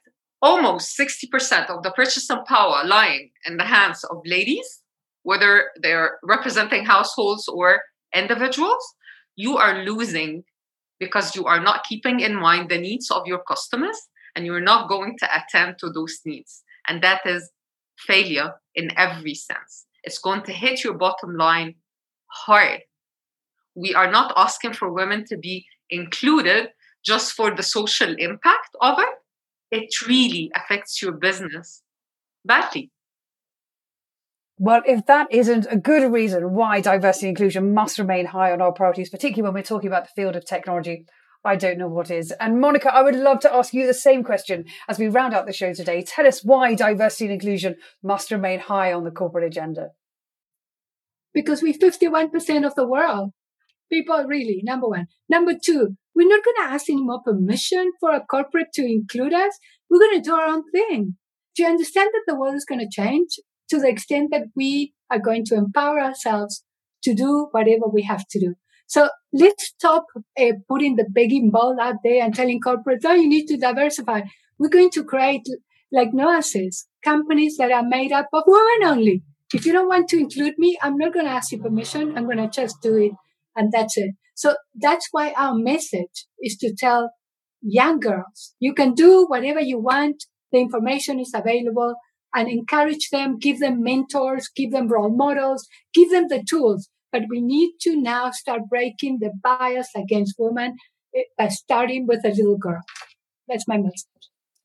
almost 0.42 0.98
60% 0.98 1.70
of 1.70 1.84
the 1.84 1.92
purchasing 1.92 2.44
power 2.48 2.84
lying 2.86 3.32
in 3.46 3.58
the 3.58 3.66
hands 3.66 4.04
of 4.04 4.18
ladies, 4.26 4.82
whether 5.24 5.70
they're 5.82 6.18
representing 6.24 6.86
households 6.86 7.48
or 7.48 7.82
individuals, 8.16 8.84
you 9.36 9.58
are 9.58 9.84
losing 9.84 10.44
because 11.00 11.36
you 11.36 11.46
are 11.46 11.60
not 11.60 11.84
keeping 11.84 12.20
in 12.20 12.36
mind 12.36 12.70
the 12.70 12.78
needs 12.78 13.12
of 13.12 13.24
your 13.26 13.42
customers 13.48 13.98
and 14.36 14.46
you're 14.46 14.62
not 14.62 14.90
going 14.90 15.18
to 15.18 15.28
attend 15.36 15.78
to 15.80 15.90
those 15.90 16.20
needs. 16.26 16.64
And 16.88 17.02
that 17.04 17.22
is 17.26 17.52
failure 17.98 18.54
in 18.76 18.92
every 18.98 19.34
sense. 19.34 19.86
It's 20.04 20.20
going 20.20 20.44
to 20.44 20.54
hit 20.54 20.84
your 20.84 20.94
bottom 20.94 21.36
line 21.36 21.76
hard 22.28 22.82
we 23.76 23.94
are 23.94 24.12
not 24.12 24.34
asking 24.36 24.74
for 24.74 24.92
women 24.92 25.26
to 25.26 25.38
be 25.38 25.66
included 25.90 26.70
just 27.04 27.34
for 27.34 27.56
the 27.56 27.64
social 27.64 28.14
impact 28.18 28.76
of 28.82 29.00
it. 29.00 29.10
It 29.72 30.08
really 30.08 30.52
affects 30.56 31.02
your 31.02 31.14
business 31.14 31.82
badly. 32.46 32.92
Well, 34.58 34.82
if 34.86 35.06
that 35.06 35.28
isn't 35.32 35.68
a 35.70 35.78
good 35.78 36.12
reason 36.12 36.54
why 36.54 36.82
diversity 36.82 37.28
and 37.28 37.38
inclusion 37.38 37.74
must 37.74 37.98
remain 37.98 38.26
high 38.26 38.52
on 38.52 38.62
our 38.62 38.74
priorities, 38.74 39.10
particularly 39.10 39.44
when 39.44 39.54
we're 39.54 39.64
talking 39.64 39.88
about 39.88 40.04
the 40.04 40.22
field 40.22 40.36
of 40.36 40.46
technology, 40.46 41.06
I 41.46 41.56
don't 41.56 41.78
know 41.78 41.88
what 41.88 42.12
is. 42.12 42.34
And 42.42 42.60
Monica, 42.60 42.94
I 42.94 43.02
would 43.02 43.16
love 43.16 43.40
to 43.42 43.54
ask 43.54 43.74
you 43.74 43.88
the 43.88 43.94
same 43.94 44.24
question 44.24 44.66
as 44.90 45.00
we 45.00 45.08
round 45.08 45.34
out 45.34 45.46
the 45.46 45.54
show 45.54 45.74
today. 45.74 46.04
Tell 46.04 46.28
us 46.28 46.44
why 46.44 46.76
diversity 46.76 47.26
and 47.26 47.34
inclusion 47.36 47.76
must 48.04 48.32
remain 48.32 48.60
high 48.60 48.92
on 48.92 49.06
the 49.06 49.12
corporate 49.12 49.46
agenda. 49.46 49.92
Because 51.34 51.62
we're 51.62 51.74
51% 51.74 52.66
of 52.66 52.76
the 52.76 52.86
world 52.86 53.32
people 53.90 54.24
really, 54.28 54.62
number 54.64 54.88
one. 54.88 55.08
Number 55.28 55.54
two, 55.54 55.98
we're 56.16 56.28
not 56.28 56.44
going 56.44 56.56
to 56.58 56.74
ask 56.74 56.90
any 56.90 57.04
more 57.04 57.22
permission 57.22 57.92
for 58.00 58.12
a 58.12 58.26
corporate 58.26 58.74
to 58.74 58.86
include 58.86 59.34
us. 59.34 59.58
We're 59.90 60.00
going 60.00 60.22
to 60.22 60.30
do 60.30 60.36
our 60.36 60.48
own 60.48 60.64
thing. 60.72 61.16
Do 61.56 61.64
you 61.64 61.70
understand 61.70 62.10
that 62.14 62.24
the 62.28 62.40
world 62.40 62.56
is 62.56 62.66
going 62.66 62.80
to 62.80 62.90
change 62.90 63.40
to 63.70 63.80
the 63.80 63.90
extent 63.90 64.30
that 64.32 64.48
we 64.56 64.94
are 65.10 65.20
going 65.20 65.46
to 65.46 65.56
empower 65.56 66.00
ourselves 66.00 66.64
to 67.04 67.14
do 67.14 67.48
whatever 67.52 67.88
we 67.88 68.04
have 68.04 68.28
to 68.30 68.40
do? 68.40 68.56
So 68.88 69.10
let's 69.32 69.68
stop 69.68 70.06
uh, 70.40 70.54
putting 70.68 70.96
the 70.96 71.06
begging 71.08 71.52
ball 71.52 71.78
out 71.80 71.98
there 72.04 72.24
and 72.24 72.34
telling 72.34 72.60
corporates, 72.60 73.06
oh, 73.06 73.14
you 73.14 73.30
need 73.30 73.46
to 73.48 73.58
diversify. 73.58 74.22
We're 74.58 74.70
going 74.70 74.90
to 74.92 75.04
create 75.04 75.48
like 75.92 76.12
Noha 76.12 76.44
says, 76.44 76.88
companies 77.04 77.58
that 77.58 77.72
are 77.72 77.84
made 77.84 78.12
up 78.12 78.28
of 78.34 78.44
women 78.46 78.88
only. 78.88 79.24
If 79.54 79.66
you 79.66 79.74
don't 79.74 79.88
want 79.88 80.08
to 80.10 80.20
include 80.20 80.56
me, 80.58 80.78
I'm 80.82 80.98
not 80.98 81.14
going 81.14 81.26
to 81.26 81.32
ask 81.32 81.52
you 81.52 81.58
permission. 81.58 82.16
I'm 82.18 82.26
going 82.26 82.38
to 82.38 82.48
just 82.48 82.82
do 82.82 82.96
it. 82.98 83.12
And 83.60 83.74
that's 83.74 83.98
it. 83.98 84.12
So 84.36 84.56
that's 84.74 85.10
why 85.12 85.34
our 85.36 85.54
message 85.54 86.26
is 86.40 86.56
to 86.62 86.74
tell 86.74 87.12
young 87.62 88.00
girls, 88.00 88.56
you 88.58 88.74
can 88.74 88.94
do 88.94 89.26
whatever 89.28 89.60
you 89.60 89.78
want. 89.78 90.24
The 90.54 90.60
information 90.60 91.20
is 91.20 91.34
available 91.36 91.96
and 92.34 92.48
encourage 92.48 93.10
them, 93.12 93.38
give 93.38 93.60
them 93.60 93.84
mentors, 93.84 94.48
give 94.56 94.72
them 94.72 94.88
role 94.88 95.14
models, 95.14 95.68
give 95.94 96.10
them 96.10 96.30
the 96.30 96.42
tools. 96.42 96.88
But 97.12 97.24
we 97.30 97.42
need 97.42 97.74
to 97.82 98.02
now 98.02 98.32
start 98.32 98.62
breaking 98.70 99.18
the 99.20 99.32
bias 99.44 99.90
against 99.94 100.36
women 100.40 100.78
eh, 101.14 101.24
by 101.38 101.50
starting 101.50 102.08
with 102.08 102.24
a 102.24 102.30
little 102.30 102.58
girl. 102.58 102.82
That's 103.50 103.68
my 103.68 103.78
message. 103.78 104.06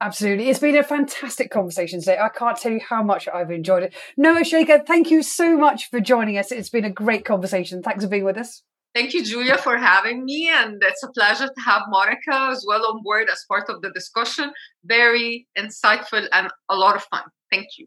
Absolutely. 0.01 0.51
It's 0.51 0.61
been 0.61 0.76
a 0.76 0.84
fantastic 0.84 1.51
conversation 1.51 1.99
today. 1.99 2.18
I 2.18 2.28
can't 2.28 2.57
tell 2.57 2.70
you 2.70 2.80
how 2.88 3.03
much 3.03 3.26
I've 3.26 3.51
enjoyed 3.51 3.82
it. 3.82 3.95
Noha 4.16 4.47
Shaker, 4.47 4.78
thank 4.86 5.11
you 5.11 5.24
so 5.24 5.57
much 5.57 5.90
for 5.90 5.99
joining 5.99 6.38
us. 6.38 6.53
It's 6.53 6.70
been 6.70 6.84
a 6.84 6.90
great 6.90 7.24
conversation. 7.24 7.82
Thanks 7.82 8.05
for 8.05 8.11
being 8.11 8.24
with 8.24 8.36
us. 8.36 8.62
Thank 8.95 9.12
you, 9.12 9.24
Julia, 9.24 9.59
for 9.59 9.76
having 9.76 10.24
me. 10.24 10.49
And 10.55 10.80
it's 10.80 11.03
a 11.03 11.11
pleasure 11.11 11.49
to 11.49 11.61
have 11.66 11.82
Monica 11.88 12.49
as 12.53 12.64
well 12.66 12.86
on 12.86 13.03
board 13.03 13.28
as 13.30 13.45
part 13.49 13.68
of 13.68 13.82
the 13.82 13.90
discussion. 13.90 14.53
Very 14.84 15.49
insightful 15.59 16.28
and 16.32 16.49
a 16.68 16.76
lot 16.76 16.95
of 16.95 17.03
fun. 17.05 17.24
Thank 17.51 17.66
you. 17.76 17.86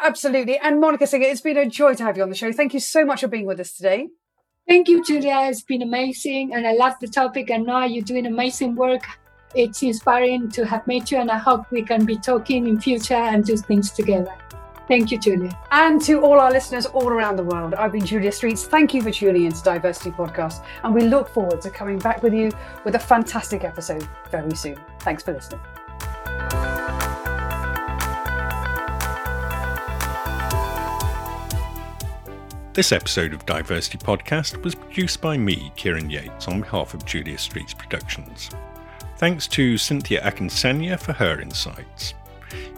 Absolutely. 0.00 0.56
And 0.58 0.80
Monica 0.80 1.06
Singer, 1.06 1.26
it's 1.26 1.40
been 1.40 1.56
a 1.56 1.68
joy 1.68 1.94
to 1.94 2.04
have 2.04 2.16
you 2.16 2.22
on 2.22 2.28
the 2.28 2.36
show. 2.36 2.52
Thank 2.52 2.74
you 2.74 2.80
so 2.80 3.04
much 3.04 3.22
for 3.22 3.28
being 3.28 3.46
with 3.46 3.58
us 3.58 3.72
today. 3.74 4.08
Thank 4.68 4.88
you, 4.88 5.02
Julia. 5.04 5.46
It's 5.48 5.62
been 5.62 5.82
amazing. 5.82 6.54
And 6.54 6.66
I 6.66 6.74
love 6.74 6.94
the 7.00 7.08
topic. 7.08 7.50
And 7.50 7.66
now 7.66 7.84
you're 7.84 8.04
doing 8.04 8.26
amazing 8.26 8.76
work. 8.76 9.02
It's 9.54 9.82
inspiring 9.82 10.50
to 10.50 10.64
have 10.66 10.86
met 10.86 11.10
you. 11.10 11.18
And 11.18 11.30
I 11.30 11.38
hope 11.38 11.70
we 11.72 11.82
can 11.82 12.04
be 12.04 12.18
talking 12.18 12.68
in 12.68 12.80
future 12.80 13.14
and 13.14 13.44
do 13.44 13.56
things 13.56 13.90
together. 13.90 14.32
Thank 14.88 15.10
you, 15.10 15.18
Julia. 15.18 15.58
And 15.72 16.00
to 16.02 16.20
all 16.20 16.38
our 16.38 16.52
listeners 16.52 16.86
all 16.86 17.08
around 17.08 17.36
the 17.36 17.42
world, 17.42 17.74
I've 17.74 17.92
been 17.92 18.06
Julia 18.06 18.30
Streets. 18.30 18.64
Thank 18.64 18.94
you 18.94 19.02
for 19.02 19.10
tuning 19.10 19.44
in 19.44 19.52
to 19.52 19.62
Diversity 19.62 20.10
Podcast. 20.12 20.64
And 20.84 20.94
we 20.94 21.02
look 21.02 21.28
forward 21.28 21.60
to 21.62 21.70
coming 21.70 21.98
back 21.98 22.22
with 22.22 22.32
you 22.32 22.52
with 22.84 22.94
a 22.94 22.98
fantastic 22.98 23.64
episode 23.64 24.08
very 24.30 24.54
soon. 24.54 24.78
Thanks 25.00 25.24
for 25.24 25.32
listening. 25.32 25.60
This 32.72 32.92
episode 32.92 33.32
of 33.32 33.46
Diversity 33.46 33.96
Podcast 33.96 34.62
was 34.62 34.74
produced 34.74 35.22
by 35.22 35.38
me, 35.38 35.72
Kieran 35.76 36.10
Yates, 36.10 36.46
on 36.46 36.60
behalf 36.60 36.92
of 36.92 37.06
Julia 37.06 37.38
Streets 37.38 37.72
Productions. 37.72 38.50
Thanks 39.16 39.48
to 39.48 39.78
Cynthia 39.78 40.20
Akinsanya 40.20 41.00
for 41.00 41.14
her 41.14 41.40
insights. 41.40 42.12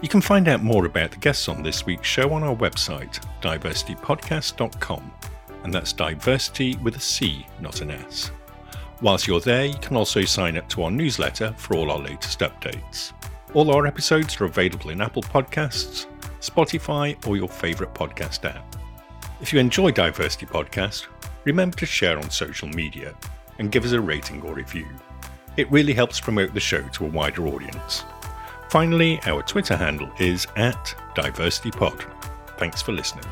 You 0.03 0.09
can 0.09 0.21
find 0.21 0.49
out 0.49 0.63
more 0.63 0.87
about 0.87 1.11
the 1.11 1.17
guests 1.19 1.49
on 1.49 1.63
this 1.63 1.87
week's 1.87 2.09
show 2.09 2.33
on 2.33 2.43
our 2.43 2.55
website, 2.55 3.21
diversitypodcast.com, 3.43 5.13
and 5.65 5.75
that's 5.75 5.93
diversity 5.93 6.77
with 6.77 6.97
a 6.97 7.01
C, 7.01 7.47
not 7.61 7.81
an 7.81 7.91
S. 7.91 8.31
Whilst 9.01 9.27
you're 9.27 9.41
there, 9.41 9.65
you 9.65 9.79
can 9.81 9.97
also 9.97 10.23
sign 10.23 10.57
up 10.57 10.69
to 10.71 10.83
our 10.83 10.91
newsletter 10.91 11.55
for 11.57 11.77
all 11.77 11.91
our 11.91 11.99
latest 11.99 12.41
updates. 12.41 13.13
All 13.55 13.71
our 13.71 13.87
episodes 13.87 14.41
are 14.41 14.45
available 14.45 14.91
in 14.91 15.01
Apple 15.01 15.23
Podcasts, 15.23 16.07
Spotify, 16.41 17.17
or 17.27 17.37
your 17.37 17.49
favourite 17.49 17.95
podcast 17.95 18.45
app. 18.45 18.77
If 19.41 19.53
you 19.53 19.61
enjoy 19.61 19.93
Diversity 19.93 20.47
Podcast, 20.47 21.07
remember 21.45 21.77
to 21.79 21.87
share 21.87 22.19
on 22.19 22.29
social 22.31 22.69
media 22.69 23.15
and 23.59 23.71
give 23.71 23.85
us 23.85 23.93
a 23.93 24.01
rating 24.01 24.43
or 24.43 24.53
review. 24.53 24.89
It 25.57 25.71
really 25.71 25.93
helps 25.93 26.21
promote 26.21 26.55
the 26.55 26.61
show 26.61 26.83
to 26.83 27.07
a 27.07 27.09
wider 27.09 27.47
audience. 27.47 28.05
Finally, 28.71 29.21
our 29.25 29.43
Twitter 29.43 29.77
handle 29.77 30.11
is 30.19 30.47
at 30.57 30.95
DiversityPod. 31.15 32.05
Thanks 32.59 32.83
for 32.83 32.93
listening. 32.93 33.25